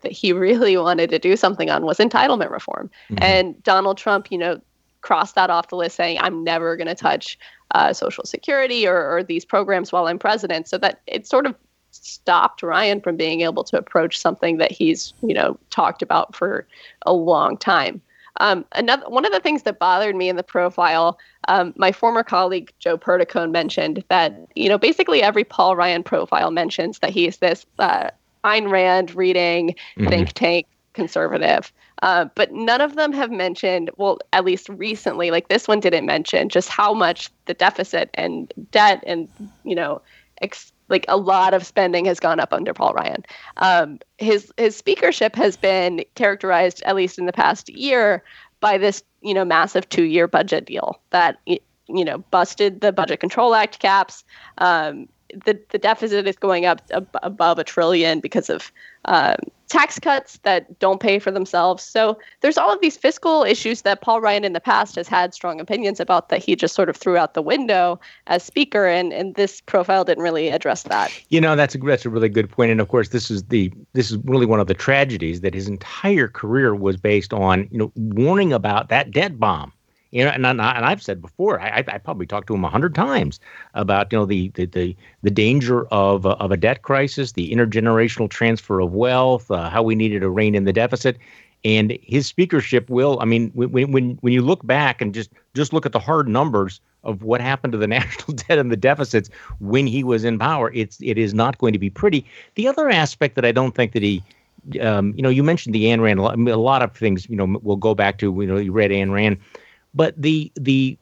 that 0.01 0.11
he 0.11 0.33
really 0.33 0.75
wanted 0.75 1.11
to 1.11 1.19
do 1.19 1.37
something 1.37 1.69
on 1.69 1.85
was 1.85 1.99
entitlement 1.99 2.49
reform. 2.49 2.89
Mm-hmm. 3.11 3.23
And 3.23 3.63
Donald 3.63 3.99
Trump, 3.99 4.31
you 4.31 4.37
know, 4.39 4.59
crossed 5.01 5.35
that 5.35 5.49
off 5.49 5.69
the 5.69 5.75
list, 5.75 5.95
saying, 5.95 6.17
"I'm 6.19 6.43
never 6.43 6.75
going 6.75 6.87
to 6.87 6.95
touch 6.95 7.37
uh, 7.71 7.93
Social 7.93 8.25
Security 8.25 8.87
or, 8.87 9.15
or 9.15 9.23
these 9.23 9.45
programs 9.45 9.91
while 9.91 10.07
I'm 10.07 10.19
president." 10.19 10.67
So 10.67 10.77
that 10.79 11.01
it 11.07 11.27
sort 11.27 11.45
of 11.45 11.55
stopped 11.91 12.63
Ryan 12.63 13.01
from 13.01 13.17
being 13.17 13.41
able 13.41 13.63
to 13.65 13.77
approach 13.77 14.17
something 14.17 14.57
that 14.57 14.71
he's, 14.71 15.13
you 15.21 15.33
know, 15.33 15.57
talked 15.69 16.01
about 16.01 16.35
for 16.35 16.65
a 17.05 17.13
long 17.13 17.57
time. 17.57 18.01
Um, 18.39 18.65
another 18.71 19.07
one 19.09 19.25
of 19.25 19.31
the 19.31 19.39
things 19.39 19.63
that 19.63 19.77
bothered 19.77 20.15
me 20.15 20.29
in 20.29 20.37
the 20.37 20.43
profile, 20.43 21.19
um, 21.47 21.73
my 21.75 21.91
former 21.91 22.23
colleague 22.23 22.71
Joe 22.79 22.97
Perticone 22.97 23.51
mentioned 23.51 24.03
that 24.07 24.35
you 24.55 24.69
know 24.69 24.77
basically 24.77 25.21
every 25.21 25.43
Paul 25.43 25.75
Ryan 25.75 26.01
profile 26.01 26.49
mentions 26.49 26.99
that 26.99 27.09
he's 27.09 27.37
this 27.37 27.65
uh, 27.77 28.09
Ayn 28.43 28.71
Rand 28.71 29.13
reading 29.15 29.75
mm-hmm. 29.97 30.07
think 30.07 30.33
tank 30.33 30.67
conservative, 30.93 31.71
uh, 32.01 32.25
but 32.35 32.51
none 32.51 32.81
of 32.81 32.95
them 32.95 33.13
have 33.13 33.31
mentioned, 33.31 33.91
well, 33.97 34.19
at 34.33 34.43
least 34.43 34.69
recently, 34.69 35.29
like 35.31 35.49
this 35.49 35.67
one 35.67 35.79
didn't 35.79 36.05
mention 36.05 36.49
just 36.49 36.69
how 36.69 36.93
much 36.93 37.29
the 37.45 37.53
deficit 37.53 38.09
and 38.15 38.51
debt 38.71 39.03
and 39.05 39.27
you 39.63 39.75
know 39.75 40.01
ex- 40.41 40.73
like 40.89 41.05
a 41.07 41.17
lot 41.17 41.53
of 41.53 41.65
spending 41.65 42.05
has 42.05 42.19
gone 42.19 42.39
up 42.39 42.53
under 42.53 42.73
Paul 42.73 42.93
Ryan. 42.93 43.23
Um, 43.57 43.99
his 44.17 44.51
his 44.57 44.75
speakership 44.75 45.35
has 45.35 45.55
been 45.55 46.03
characterized, 46.15 46.81
at 46.83 46.95
least 46.95 47.19
in 47.19 47.27
the 47.27 47.33
past 47.33 47.69
year, 47.69 48.23
by 48.59 48.77
this 48.77 49.03
you 49.21 49.33
know 49.33 49.45
massive 49.45 49.87
two 49.89 50.03
year 50.03 50.27
budget 50.27 50.65
deal 50.65 50.99
that 51.11 51.39
you 51.45 51.59
know 52.05 52.19
busted 52.31 52.81
the 52.81 52.91
Budget 52.91 53.19
Control 53.19 53.53
Act 53.53 53.79
caps. 53.79 54.23
Um, 54.57 55.07
the 55.45 55.59
the 55.69 55.77
deficit 55.77 56.27
is 56.27 56.35
going 56.35 56.65
up 56.65 56.81
ab- 56.91 57.17
above 57.23 57.59
a 57.59 57.63
trillion 57.63 58.19
because 58.19 58.49
of 58.49 58.71
um, 59.05 59.35
tax 59.67 59.99
cuts 59.99 60.37
that 60.43 60.79
don't 60.79 60.99
pay 60.99 61.17
for 61.17 61.31
themselves. 61.31 61.81
So 61.83 62.19
there's 62.41 62.57
all 62.57 62.71
of 62.73 62.81
these 62.81 62.97
fiscal 62.97 63.43
issues 63.43 63.83
that 63.83 64.01
Paul 64.01 64.19
Ryan 64.19 64.43
in 64.43 64.53
the 64.53 64.59
past 64.59 64.95
has 64.95 65.07
had 65.07 65.33
strong 65.33 65.59
opinions 65.59 65.99
about 65.99 66.29
that 66.29 66.43
he 66.43 66.55
just 66.55 66.75
sort 66.75 66.89
of 66.89 66.97
threw 66.97 67.17
out 67.17 67.33
the 67.33 67.41
window 67.41 67.99
as 68.27 68.43
speaker, 68.43 68.85
and 68.85 69.13
and 69.13 69.35
this 69.35 69.61
profile 69.61 70.03
didn't 70.03 70.23
really 70.23 70.49
address 70.49 70.83
that. 70.83 71.11
You 71.29 71.41
know, 71.41 71.55
that's 71.55 71.75
a 71.75 71.77
that's 71.77 72.05
a 72.05 72.09
really 72.09 72.29
good 72.29 72.49
point, 72.49 72.71
and 72.71 72.81
of 72.81 72.89
course, 72.89 73.09
this 73.09 73.31
is 73.31 73.43
the 73.43 73.71
this 73.93 74.11
is 74.11 74.17
really 74.25 74.45
one 74.45 74.59
of 74.59 74.67
the 74.67 74.73
tragedies 74.73 75.41
that 75.41 75.53
his 75.53 75.67
entire 75.67 76.27
career 76.27 76.75
was 76.75 76.97
based 76.97 77.33
on. 77.33 77.67
You 77.71 77.77
know, 77.77 77.91
warning 77.95 78.53
about 78.53 78.89
that 78.89 79.11
debt 79.11 79.39
bomb 79.39 79.73
you 80.11 80.25
know, 80.25 80.31
and, 80.31 80.45
and 80.45 80.61
I've 80.61 81.01
said 81.01 81.21
before, 81.21 81.59
I, 81.59 81.83
I 81.87 81.97
probably 81.97 82.25
talked 82.25 82.47
to 82.47 82.55
him 82.55 82.65
a 82.65 82.69
hundred 82.69 82.93
times 82.93 83.39
about 83.73 84.11
you 84.11 84.19
know 84.19 84.25
the 84.25 84.49
the 84.55 84.65
the, 84.65 84.95
the 85.23 85.31
danger 85.31 85.85
of 85.87 86.25
uh, 86.25 86.35
of 86.39 86.51
a 86.51 86.57
debt 86.57 86.81
crisis, 86.81 87.31
the 87.31 87.51
intergenerational 87.51 88.29
transfer 88.29 88.81
of 88.81 88.93
wealth, 88.93 89.49
uh, 89.49 89.69
how 89.69 89.81
we 89.81 89.95
needed 89.95 90.19
to 90.19 90.29
rein 90.29 90.53
in 90.53 90.65
the 90.65 90.73
deficit, 90.73 91.17
and 91.63 91.97
his 92.01 92.27
speakership 92.27 92.89
will. 92.89 93.19
I 93.21 93.25
mean, 93.25 93.51
when 93.53 93.91
when 93.91 94.17
when 94.21 94.33
you 94.33 94.41
look 94.41 94.65
back 94.67 95.01
and 95.01 95.13
just 95.13 95.29
just 95.53 95.71
look 95.71 95.85
at 95.85 95.93
the 95.93 95.99
hard 95.99 96.27
numbers 96.27 96.81
of 97.03 97.23
what 97.23 97.39
happened 97.39 97.71
to 97.71 97.77
the 97.77 97.87
national 97.99 98.35
debt 98.35 98.59
and 98.59 98.69
the 98.69 98.77
deficits 98.77 99.29
when 99.59 99.87
he 99.87 100.03
was 100.03 100.25
in 100.25 100.37
power, 100.37 100.71
it's 100.73 100.97
it 101.01 101.17
is 101.17 101.33
not 101.33 101.57
going 101.57 101.71
to 101.71 101.79
be 101.79 101.89
pretty. 101.89 102.25
The 102.55 102.67
other 102.67 102.89
aspect 102.89 103.35
that 103.35 103.45
I 103.45 103.53
don't 103.53 103.73
think 103.73 103.93
that 103.93 104.03
he 104.03 104.21
um, 104.79 105.13
you 105.15 105.23
know, 105.23 105.29
you 105.29 105.43
mentioned 105.43 105.73
the 105.73 105.85
Ayn 105.85 106.01
Rand. 106.01 106.19
A 106.19 106.57
lot 106.57 106.81
of 106.81 106.95
things, 106.95 107.27
you 107.29 107.35
know, 107.35 107.57
we'll 107.63 107.77
go 107.77 107.95
back 107.95 108.19
to. 108.19 108.25
You 108.25 108.45
know, 108.47 108.57
you 108.57 108.71
read 108.71 108.91
Ayn 108.91 109.11
Rand. 109.11 109.37
But 109.93 110.19
the 110.21 110.51
the 110.55 110.97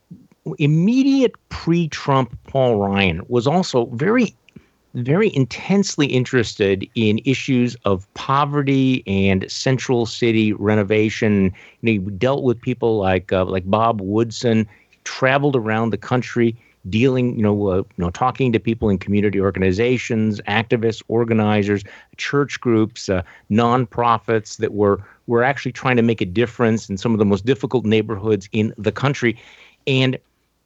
immediate 0.57 1.33
pre-Trump 1.49 2.37
Paul 2.45 2.77
Ryan 2.77 3.21
was 3.27 3.45
also 3.45 3.85
very 3.87 4.35
very 4.95 5.33
intensely 5.35 6.07
interested 6.07 6.87
in 6.95 7.19
issues 7.23 7.75
of 7.85 8.11
poverty 8.15 9.03
and 9.05 9.49
central 9.51 10.05
city 10.07 10.53
renovation. 10.53 11.53
You 11.81 11.99
know, 11.99 12.03
he 12.03 12.11
dealt 12.17 12.43
with 12.43 12.59
people 12.61 12.97
like 12.97 13.31
uh, 13.31 13.45
like 13.45 13.69
Bob 13.69 14.01
Woodson, 14.01 14.67
traveled 15.03 15.55
around 15.55 15.91
the 15.91 15.97
country 15.97 16.55
dealing, 16.89 17.35
you 17.35 17.43
know, 17.43 17.67
uh, 17.67 17.75
you 17.77 17.85
know, 17.97 18.09
talking 18.09 18.51
to 18.53 18.59
people 18.59 18.89
in 18.89 18.97
community 18.97 19.39
organizations, 19.39 20.39
activists, 20.47 21.03
organizers, 21.07 21.83
church 22.17 22.59
groups, 22.59 23.09
uh, 23.09 23.21
nonprofits 23.51 24.57
that 24.57 24.73
were 24.73 25.03
were 25.29 25.43
actually 25.43 25.71
trying 25.71 25.95
to 25.95 26.01
make 26.01 26.21
a 26.21 26.25
difference 26.25 26.89
in 26.89 26.97
some 26.97 27.13
of 27.13 27.19
the 27.19 27.25
most 27.25 27.45
difficult 27.45 27.85
neighborhoods 27.85 28.49
in 28.51 28.73
the 28.77 28.91
country. 28.91 29.37
And 29.85 30.17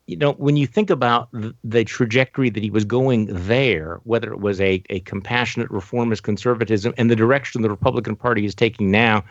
you 0.08 0.17
know, 0.17 0.34
when 0.34 0.58
you 0.58 0.67
think 0.67 0.89
about 0.89 1.30
the, 1.32 1.84
trajectory 1.86 2.49
that 2.49 2.63
he 2.63 2.69
was 2.69 2.86
going 2.86 3.28
there, 3.30 3.99
whether 4.04 4.32
it 4.32 4.39
was 4.39 4.60
a, 4.60 4.82
a 4.89 4.99
compassionate 5.02 5.69
reformist 5.69 6.23
conservatism 6.23 6.93
and 6.97 7.10
the 7.10 7.15
direction 7.15 7.62
the 7.62 7.69
Republican 7.69 8.15
Party 8.15 8.45
is 8.45 8.56
taking 8.56 8.91
now, 8.91 9.23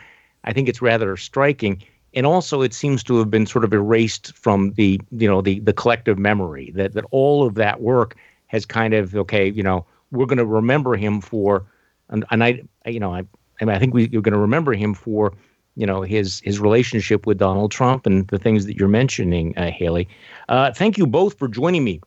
I 0.43 0.53
think 0.53 0.69
it's 0.69 0.81
rather 0.81 1.15
striking. 1.17 1.81
And 2.15 2.25
also, 2.25 2.61
it 2.61 2.73
seems 2.73 3.03
to 3.03 3.17
have 3.17 3.31
been 3.31 3.47
sort 3.47 3.63
of 3.63 3.73
erased 3.73 4.35
from 4.35 4.73
the 4.73 5.01
you 5.11 5.27
know 5.27 5.41
the 5.41 5.59
the 5.61 5.73
collective 5.73 6.19
memory 6.19 6.71
that 6.75 6.93
that 6.93 7.05
all 7.09 7.45
of 7.45 7.55
that 7.55 7.81
work 7.81 8.15
has 8.47 8.67
kind 8.67 8.93
of 8.93 9.15
okay, 9.15 9.49
you 9.49 9.63
know, 9.63 9.83
we're 10.11 10.27
going 10.27 10.37
to 10.37 10.45
remember 10.45 10.95
him 10.95 11.21
for, 11.21 11.65
and, 12.09 12.23
and 12.29 12.43
I 12.43 12.61
you 12.85 12.99
know 12.99 13.15
I 13.15 13.25
I, 13.61 13.65
mean, 13.65 13.75
I 13.75 13.79
think 13.79 13.93
we, 13.93 14.09
you're 14.09 14.21
going 14.21 14.33
to 14.33 14.39
remember 14.39 14.73
him 14.73 14.93
for, 14.93 15.33
you 15.75 15.85
know, 15.85 16.01
his 16.01 16.39
his 16.41 16.59
relationship 16.59 17.25
with 17.25 17.37
Donald 17.37 17.71
Trump 17.71 18.05
and 18.05 18.27
the 18.27 18.39
things 18.39 18.65
that 18.65 18.77
you're 18.77 18.87
mentioning, 18.87 19.57
uh, 19.57 19.71
Haley. 19.71 20.07
Uh, 20.49 20.71
thank 20.71 20.97
you 20.97 21.07
both 21.07 21.37
for 21.37 21.47
joining 21.47 21.83
me 21.83 22.01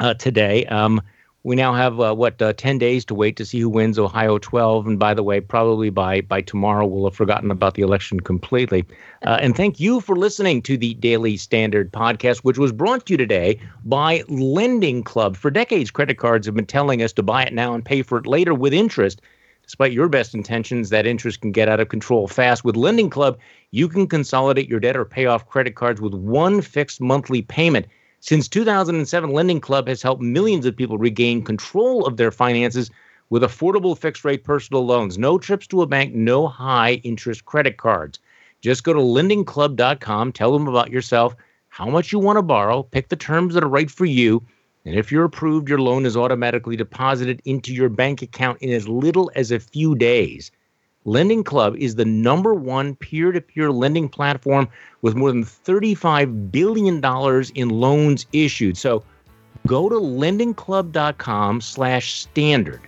uh, 0.00 0.14
today. 0.14 0.66
Um, 0.66 1.00
we 1.44 1.56
now 1.56 1.74
have 1.74 2.00
uh, 2.00 2.14
what 2.14 2.40
uh, 2.40 2.54
10 2.54 2.78
days 2.78 3.04
to 3.04 3.14
wait 3.14 3.36
to 3.36 3.44
see 3.44 3.60
who 3.60 3.68
wins 3.68 3.98
Ohio 3.98 4.38
12 4.38 4.86
and 4.86 4.98
by 4.98 5.12
the 5.14 5.22
way 5.22 5.40
probably 5.40 5.90
by 5.90 6.22
by 6.22 6.40
tomorrow 6.40 6.86
we'll 6.86 7.04
have 7.04 7.14
forgotten 7.14 7.50
about 7.50 7.74
the 7.74 7.82
election 7.82 8.18
completely 8.18 8.84
uh, 9.24 9.38
and 9.40 9.54
thank 9.54 9.78
you 9.78 10.00
for 10.00 10.16
listening 10.16 10.62
to 10.62 10.76
the 10.76 10.94
Daily 10.94 11.36
Standard 11.36 11.92
podcast 11.92 12.38
which 12.38 12.58
was 12.58 12.72
brought 12.72 13.06
to 13.06 13.12
you 13.12 13.16
today 13.16 13.60
by 13.84 14.24
Lending 14.28 15.02
Club 15.04 15.36
for 15.36 15.50
decades 15.50 15.90
credit 15.90 16.18
cards 16.18 16.46
have 16.46 16.56
been 16.56 16.66
telling 16.66 17.02
us 17.02 17.12
to 17.12 17.22
buy 17.22 17.44
it 17.44 17.52
now 17.52 17.74
and 17.74 17.84
pay 17.84 18.02
for 18.02 18.18
it 18.18 18.26
later 18.26 18.54
with 18.54 18.72
interest 18.72 19.20
Despite 19.64 19.92
your 19.92 20.08
best 20.08 20.34
intentions, 20.34 20.90
that 20.90 21.06
interest 21.06 21.40
can 21.40 21.50
get 21.50 21.68
out 21.68 21.80
of 21.80 21.88
control 21.88 22.28
fast. 22.28 22.64
With 22.64 22.76
Lending 22.76 23.08
Club, 23.08 23.38
you 23.70 23.88
can 23.88 24.06
consolidate 24.06 24.68
your 24.68 24.78
debt 24.78 24.96
or 24.96 25.06
pay 25.06 25.24
off 25.24 25.48
credit 25.48 25.74
cards 25.74 26.00
with 26.00 26.12
one 26.12 26.60
fixed 26.60 27.00
monthly 27.00 27.40
payment. 27.40 27.86
Since 28.20 28.48
2007, 28.48 29.30
Lending 29.30 29.60
Club 29.60 29.88
has 29.88 30.02
helped 30.02 30.22
millions 30.22 30.66
of 30.66 30.76
people 30.76 30.98
regain 30.98 31.42
control 31.42 32.06
of 32.06 32.18
their 32.18 32.30
finances 32.30 32.90
with 33.30 33.42
affordable 33.42 33.96
fixed 33.96 34.24
rate 34.24 34.44
personal 34.44 34.84
loans. 34.84 35.16
No 35.16 35.38
trips 35.38 35.66
to 35.68 35.82
a 35.82 35.86
bank, 35.86 36.14
no 36.14 36.46
high 36.46 37.00
interest 37.02 37.46
credit 37.46 37.78
cards. 37.78 38.18
Just 38.60 38.84
go 38.84 38.92
to 38.92 39.00
lendingclub.com, 39.00 40.32
tell 40.32 40.52
them 40.52 40.68
about 40.68 40.90
yourself, 40.90 41.34
how 41.68 41.88
much 41.88 42.12
you 42.12 42.18
want 42.18 42.36
to 42.36 42.42
borrow, 42.42 42.82
pick 42.82 43.08
the 43.08 43.16
terms 43.16 43.54
that 43.54 43.64
are 43.64 43.68
right 43.68 43.90
for 43.90 44.04
you 44.04 44.42
and 44.84 44.96
if 44.96 45.10
you're 45.10 45.24
approved, 45.24 45.68
your 45.68 45.80
loan 45.80 46.04
is 46.04 46.16
automatically 46.16 46.76
deposited 46.76 47.40
into 47.46 47.72
your 47.72 47.88
bank 47.88 48.20
account 48.20 48.60
in 48.60 48.70
as 48.70 48.86
little 48.86 49.30
as 49.34 49.50
a 49.50 49.58
few 49.58 49.94
days. 49.94 50.50
Lending 51.06 51.42
Club 51.44 51.76
is 51.76 51.94
the 51.94 52.04
number 52.04 52.54
one 52.54 52.94
peer 52.96 53.32
to 53.32 53.40
peer 53.40 53.70
lending 53.70 54.08
platform 54.08 54.68
with 55.02 55.14
more 55.14 55.30
than 55.30 55.44
$35 55.44 56.50
billion 56.50 57.02
in 57.54 57.68
loans 57.68 58.26
issued. 58.32 58.76
So 58.76 59.04
go 59.66 59.88
to 59.88 59.96
lendingclub.com 59.96 61.60
slash 61.60 62.12
standard. 62.12 62.80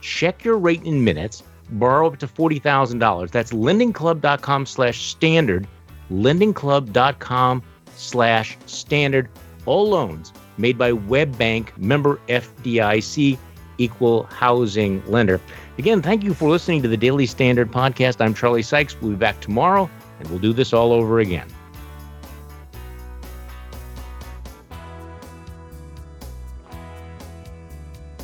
Check 0.00 0.44
your 0.44 0.58
rate 0.58 0.82
in 0.82 1.04
minutes, 1.04 1.42
borrow 1.70 2.06
up 2.06 2.18
to 2.18 2.26
$40,000. 2.26 3.30
That's 3.30 3.52
lendingclub.com 3.52 4.66
slash 4.66 5.02
standard, 5.02 5.66
lendingclub.com 6.10 7.62
slash 7.94 8.58
standard. 8.66 9.28
All 9.64 9.88
loans 9.88 10.32
made 10.58 10.78
by 10.78 10.92
WebBank, 10.92 11.76
member 11.78 12.20
FDIC, 12.28 13.38
equal 13.78 14.24
housing 14.24 15.02
lender. 15.10 15.40
Again, 15.78 16.02
thank 16.02 16.22
you 16.22 16.34
for 16.34 16.50
listening 16.50 16.82
to 16.82 16.88
the 16.88 16.96
Daily 16.96 17.26
Standard 17.26 17.70
podcast. 17.70 18.20
I'm 18.20 18.34
Charlie 18.34 18.62
Sykes. 18.62 19.00
We'll 19.00 19.12
be 19.12 19.16
back 19.16 19.40
tomorrow 19.40 19.88
and 20.20 20.28
we'll 20.28 20.38
do 20.38 20.52
this 20.52 20.72
all 20.72 20.92
over 20.92 21.20
again. 21.20 21.48